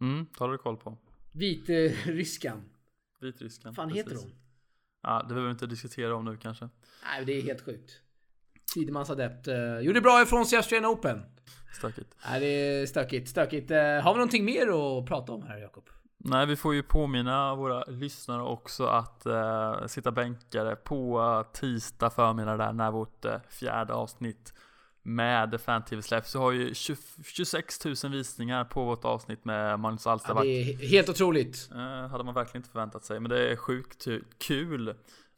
Mm, 0.00 0.26
tar 0.26 0.48
du 0.48 0.58
koll 0.58 0.76
på. 0.76 0.98
Vitryskan. 1.32 2.62
Vitryskan. 3.20 3.74
fan 3.74 3.90
heter 3.90 4.16
hon? 4.16 4.34
Ja, 5.02 5.22
det 5.22 5.28
behöver 5.28 5.46
vi 5.46 5.52
inte 5.52 5.66
diskutera 5.66 6.14
om 6.14 6.24
nu 6.24 6.36
kanske. 6.36 6.68
Nej, 7.04 7.24
det 7.24 7.32
är 7.32 7.42
helt 7.42 7.60
sjukt. 7.60 8.00
Tidemans 8.74 9.10
adept. 9.10 9.48
Uh, 9.48 9.80
gjorde 9.80 10.00
bra 10.00 10.22
ifrån 10.22 10.46
sig 10.46 10.56
i 10.56 10.58
Australian 10.58 10.92
Open. 10.92 11.22
Stökigt. 11.78 12.14
Nej, 12.30 12.40
det 12.40 12.46
är 12.46 12.86
stökigt. 12.86 13.28
Stökigt. 13.28 13.70
Uh, 13.70 13.76
har 13.76 14.12
vi 14.12 14.18
någonting 14.18 14.44
mer 14.44 14.62
att 14.62 15.06
prata 15.06 15.32
om 15.32 15.42
här, 15.42 15.58
Jakob? 15.58 15.84
Nej, 16.18 16.46
vi 16.46 16.56
får 16.56 16.74
ju 16.74 16.82
påminna 16.82 17.54
våra 17.54 17.84
lyssnare 17.84 18.42
också 18.42 18.86
att 18.86 19.26
uh, 19.26 19.86
sitta 19.86 20.12
bänkare 20.12 20.76
på 20.76 21.44
tisdag 21.52 22.10
förmiddag 22.10 22.56
där 22.56 22.72
när 22.72 22.90
vårt 22.90 23.24
fjärde 23.48 23.92
avsnitt 23.92 24.54
med 25.02 25.60
Fan-TV 25.60 26.02
släpps. 26.02 26.30
Så 26.30 26.38
har 26.38 26.52
ju 26.52 26.74
20, 26.74 26.96
26 27.24 27.84
000 27.84 27.94
visningar 28.12 28.64
på 28.64 28.84
vårt 28.84 29.04
avsnitt 29.04 29.44
med 29.44 29.80
Magnus 29.80 30.06
Alsterback. 30.06 30.44
Ja, 30.44 30.48
det 30.48 30.84
är 30.84 30.88
helt 30.88 31.08
otroligt. 31.08 31.70
hade 32.10 32.24
man 32.24 32.34
verkligen 32.34 32.56
inte 32.56 32.70
förväntat 32.70 33.04
sig, 33.04 33.20
men 33.20 33.30
det 33.30 33.52
är 33.52 33.56
sjukt 33.56 34.06
kul 34.38 34.94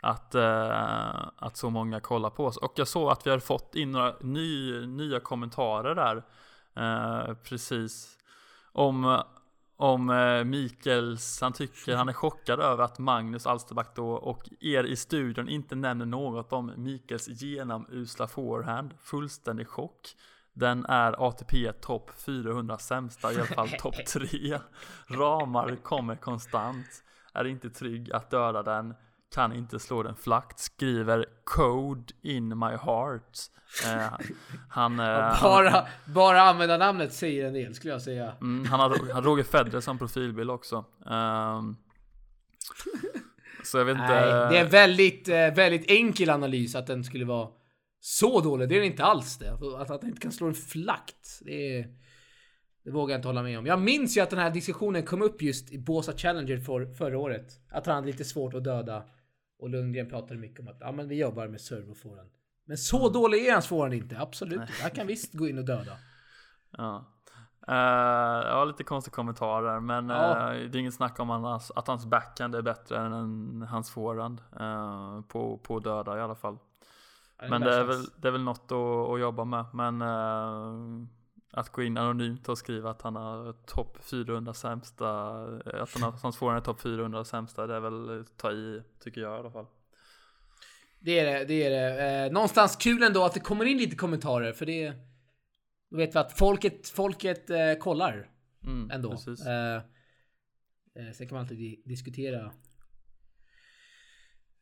att, 0.06 0.34
uh, 0.34 1.28
att 1.36 1.56
så 1.56 1.70
många 1.70 2.00
kollar 2.00 2.30
på 2.30 2.46
oss. 2.46 2.56
Och 2.56 2.72
jag 2.76 2.88
såg 2.88 3.10
att 3.10 3.26
vi 3.26 3.30
har 3.30 3.38
fått 3.38 3.74
in 3.74 3.92
några 3.92 4.14
ny, 4.20 4.86
nya 4.86 5.20
kommentarer 5.20 5.94
där. 5.94 6.16
Uh, 6.78 7.34
precis. 7.34 8.18
Om, 8.72 9.22
om 9.76 10.10
uh, 10.10 10.44
Mikels, 10.44 11.40
han 11.40 11.52
tycker, 11.52 11.96
han 11.96 12.08
är 12.08 12.12
chockad 12.12 12.60
över 12.60 12.84
att 12.84 12.98
Magnus 12.98 13.46
Alsterback 13.46 13.96
då 13.96 14.10
och 14.10 14.50
er 14.60 14.84
i 14.84 14.96
studion 14.96 15.48
inte 15.48 15.74
nämner 15.74 16.06
något 16.06 16.52
om 16.52 16.72
Mikels 16.76 17.28
genomusla 17.28 18.26
forehand. 18.26 18.94
Fullständig 19.00 19.68
chock. 19.68 20.16
Den 20.52 20.84
är 20.84 21.28
ATP 21.28 21.72
topp 21.72 22.10
400 22.16 22.78
sämsta, 22.78 23.32
i 23.32 23.36
alla 23.36 23.44
fall 23.44 23.68
topp 23.80 24.06
3. 24.06 24.58
Ramar 25.06 25.76
kommer 25.82 26.16
konstant. 26.16 27.02
Är 27.32 27.44
inte 27.44 27.70
trygg 27.70 28.12
att 28.12 28.30
döda 28.30 28.62
den 28.62 28.94
kan 29.34 29.52
inte 29.52 29.78
slå 29.78 30.02
den 30.02 30.16
flakt, 30.16 30.58
skriver 30.58 31.24
Code 31.44 32.12
in 32.22 32.48
my 32.48 32.76
heart. 32.76 33.38
Eh, 33.84 34.26
han, 34.68 35.00
eh, 35.00 35.42
bara, 35.42 35.70
han, 35.70 35.84
bara 36.04 36.42
använda 36.42 36.76
namnet 36.76 37.12
säger 37.12 37.44
en 37.44 37.52
del 37.52 37.74
skulle 37.74 37.92
jag 37.92 38.02
säga. 38.02 38.32
Mm, 38.40 38.64
han 38.64 38.80
har, 38.80 39.12
han 39.12 39.24
Roger 39.24 39.44
Federer 39.44 39.80
som 39.80 39.98
profilbild 39.98 40.50
också. 40.50 40.84
Um, 41.06 41.76
så 43.64 43.78
jag 43.78 43.84
vet 43.84 43.92
inte. 43.92 44.06
Nej, 44.06 44.50
det 44.50 44.58
är 44.58 44.64
en 44.64 44.70
väldigt, 44.70 45.28
eh, 45.28 45.34
väldigt 45.36 45.90
enkel 45.90 46.30
analys 46.30 46.74
att 46.74 46.86
den 46.86 47.04
skulle 47.04 47.24
vara 47.24 47.48
så 48.00 48.40
dålig. 48.40 48.68
Det 48.68 48.76
är 48.76 48.80
det 48.80 48.86
inte 48.86 49.04
alls 49.04 49.38
det. 49.38 49.52
Att, 49.52 49.62
att 49.62 49.88
han 49.88 50.08
inte 50.08 50.20
kan 50.20 50.32
slå 50.32 50.46
en 50.46 50.54
flakt. 50.54 51.40
Det, 51.44 51.78
är, 51.78 51.86
det 52.84 52.90
vågar 52.90 53.12
jag 53.12 53.18
inte 53.18 53.28
hålla 53.28 53.42
med 53.42 53.58
om. 53.58 53.66
Jag 53.66 53.80
minns 53.80 54.16
ju 54.16 54.20
att 54.20 54.30
den 54.30 54.38
här 54.38 54.50
diskussionen 54.50 55.02
kom 55.02 55.22
upp 55.22 55.42
just 55.42 55.72
i 55.72 55.78
Båsa 55.78 56.12
Challenger 56.12 56.58
för, 56.58 56.94
förra 56.94 57.18
året. 57.18 57.52
Att 57.70 57.86
han 57.86 57.94
hade 57.94 58.06
lite 58.06 58.24
svårt 58.24 58.54
att 58.54 58.64
döda 58.64 59.04
och 59.58 59.70
Lundgren 59.70 60.08
pratade 60.08 60.40
mycket 60.40 60.60
om 60.60 60.68
att 60.68 60.76
ja, 60.80 60.92
men 60.92 61.08
vi 61.08 61.20
jobbar 61.20 61.48
med 61.48 61.60
servo 61.60 61.94
Men 62.64 62.76
så 62.76 63.08
dålig 63.08 63.46
är 63.46 63.52
hans 63.52 63.66
forehand 63.66 63.94
inte. 63.94 64.18
Absolut. 64.18 64.70
Jag 64.82 64.94
kan 64.94 65.06
visst 65.06 65.34
gå 65.34 65.48
in 65.48 65.58
och 65.58 65.64
döda. 65.64 65.92
Ja. 66.78 67.12
Uh, 67.68 68.46
ja, 68.48 68.64
lite 68.64 68.84
konstiga 68.84 69.14
kommentarer, 69.14 69.80
men 69.80 70.08
ja. 70.08 70.52
uh, 70.54 70.70
det 70.70 70.78
är 70.78 70.80
inget 70.80 70.94
snack 70.94 71.20
om 71.20 71.28
hans, 71.28 71.70
att 71.70 71.86
hans 71.86 72.06
backhand 72.06 72.54
är 72.54 72.62
bättre 72.62 72.98
än 72.98 73.62
hans 73.62 73.90
forehand. 73.90 74.40
Uh, 74.60 75.20
på, 75.20 75.58
på 75.58 75.78
döda 75.78 76.18
i 76.18 76.20
alla 76.20 76.34
fall. 76.34 76.58
Ja, 77.38 77.48
men 77.48 77.60
det 77.60 77.74
är, 77.74 77.84
väl, 77.84 78.04
det 78.16 78.28
är 78.28 78.32
väl 78.32 78.42
något 78.42 78.72
att, 78.72 79.12
att 79.12 79.20
jobba 79.20 79.44
med. 79.44 79.64
Men 79.72 80.02
att 81.56 81.72
gå 81.72 81.82
in 81.82 81.96
anonymt 81.96 82.48
och 82.48 82.58
skriva 82.58 82.90
att 82.90 83.02
han 83.02 83.16
har 83.16 83.52
topp 83.52 83.98
400 84.02 84.54
sämsta, 84.54 85.08
att 85.64 85.94
han 85.94 86.02
har, 86.02 86.12
hans 86.22 86.42
är 86.42 86.60
topp 86.60 86.80
400 86.80 87.24
sämsta, 87.24 87.66
det 87.66 87.74
är 87.74 87.80
väl 87.80 88.24
ta 88.36 88.52
i, 88.52 88.82
tycker 89.00 89.20
jag 89.20 89.36
i 89.36 89.40
alla 89.40 89.50
fall. 89.50 89.66
Det 90.98 91.18
är 91.18 91.38
det, 91.38 91.44
det 91.44 91.64
är 91.64 91.70
det. 91.70 92.32
någonstans 92.32 92.76
kul 92.76 93.02
ändå 93.02 93.24
att 93.24 93.34
det 93.34 93.40
kommer 93.40 93.64
in 93.64 93.78
lite 93.78 93.96
kommentarer, 93.96 94.52
för 94.52 94.66
det 94.66 94.94
då 95.90 95.96
vet 95.96 96.14
vi 96.14 96.18
att 96.18 96.38
folket, 96.38 96.88
folket 96.88 97.50
eh, 97.50 97.74
kollar 97.74 98.30
mm, 98.64 98.90
ändå. 98.90 99.12
Eh, 99.12 99.76
eh, 100.94 101.12
sen 101.14 101.28
kan 101.28 101.34
man 101.34 101.42
alltid 101.42 101.58
di 101.58 101.82
diskutera 101.84 102.52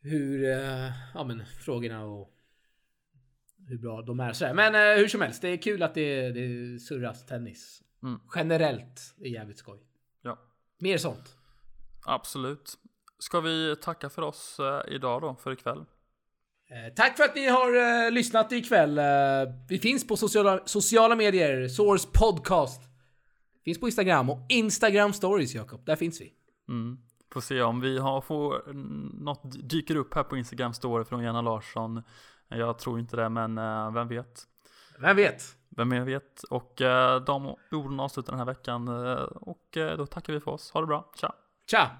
hur, 0.01 0.45
eh, 0.45 0.93
ja 1.15 1.25
men 1.25 1.43
frågorna 1.47 2.05
och 2.05 2.34
hur 3.67 3.79
bra 3.79 4.03
de 4.03 4.21
är 4.21 4.33
sådär. 4.33 4.55
Men 4.55 4.75
eh, 4.75 4.99
hur 4.99 5.09
som 5.09 5.21
helst, 5.21 5.43
det 5.43 5.49
är 5.49 5.57
kul 5.57 5.83
att 5.83 5.95
det, 5.95 6.31
det 6.31 6.79
surras 6.79 7.27
tennis. 7.27 7.83
Mm. 8.03 8.21
Generellt 8.35 9.15
är 9.21 9.29
jävligt 9.29 9.59
skoj. 9.59 9.81
Ja. 10.23 10.39
Mer 10.79 10.99
sånt. 10.99 11.37
Absolut. 12.07 12.79
Ska 13.19 13.41
vi 13.41 13.77
tacka 13.83 14.11
för 14.11 14.23
oss 14.23 14.61
eh, 14.61 14.95
idag 14.95 15.23
då, 15.23 15.35
för 15.35 15.53
ikväll? 15.53 15.85
Eh, 16.71 16.95
tack 16.95 17.17
för 17.17 17.25
att 17.25 17.35
ni 17.35 17.49
har 17.49 17.77
uh, 17.77 18.11
lyssnat 18.11 18.53
ikväll. 18.53 18.99
Uh, 18.99 19.55
vi 19.69 19.79
finns 19.79 20.07
på 20.07 20.17
sociala, 20.17 20.61
sociala 20.65 21.17
medier, 21.17 21.69
Source 21.69 22.09
Podcast. 22.13 22.83
Finns 23.65 23.81
på 23.81 23.87
Instagram 23.87 24.31
och 24.31 24.47
Instagram 24.49 25.13
Stories, 25.13 25.55
Jakob. 25.55 25.87
Där 25.87 25.97
finns 25.97 26.21
vi. 26.21 26.33
Mm. 26.69 26.99
Får 27.33 27.41
se 27.41 27.63
om 27.63 27.81
vi 27.81 27.99
har, 27.99 28.21
får, 28.21 28.73
något 29.25 29.71
dyker 29.71 29.97
upp 29.97 30.15
här 30.15 30.23
på 30.23 30.37
Instagram 30.37 30.75
Story 30.75 31.05
från 31.05 31.23
Janna 31.23 31.43
Larsson. 31.43 32.03
Jag 32.49 32.79
tror 32.79 32.99
inte 32.99 33.17
det, 33.17 33.29
men 33.29 33.59
uh, 33.59 33.93
vem 33.93 34.09
vet? 34.09 34.43
Vem 34.99 35.17
vet? 35.17 35.57
Vem 35.69 36.05
vet? 36.05 36.43
Och 36.43 36.73
de 37.27 37.57
orden 37.73 38.01
avslutar 38.01 38.33
den 38.33 38.39
här 38.39 38.47
veckan. 38.47 38.89
och 39.35 39.69
då 39.73 40.07
tackar 40.07 40.33
vi 40.33 40.41
för 40.41 40.51
oss. 40.51 40.71
Ha 40.71 40.81
det 40.81 40.87
bra. 40.87 41.11
Tja! 41.17 41.33
Tja! 41.71 41.91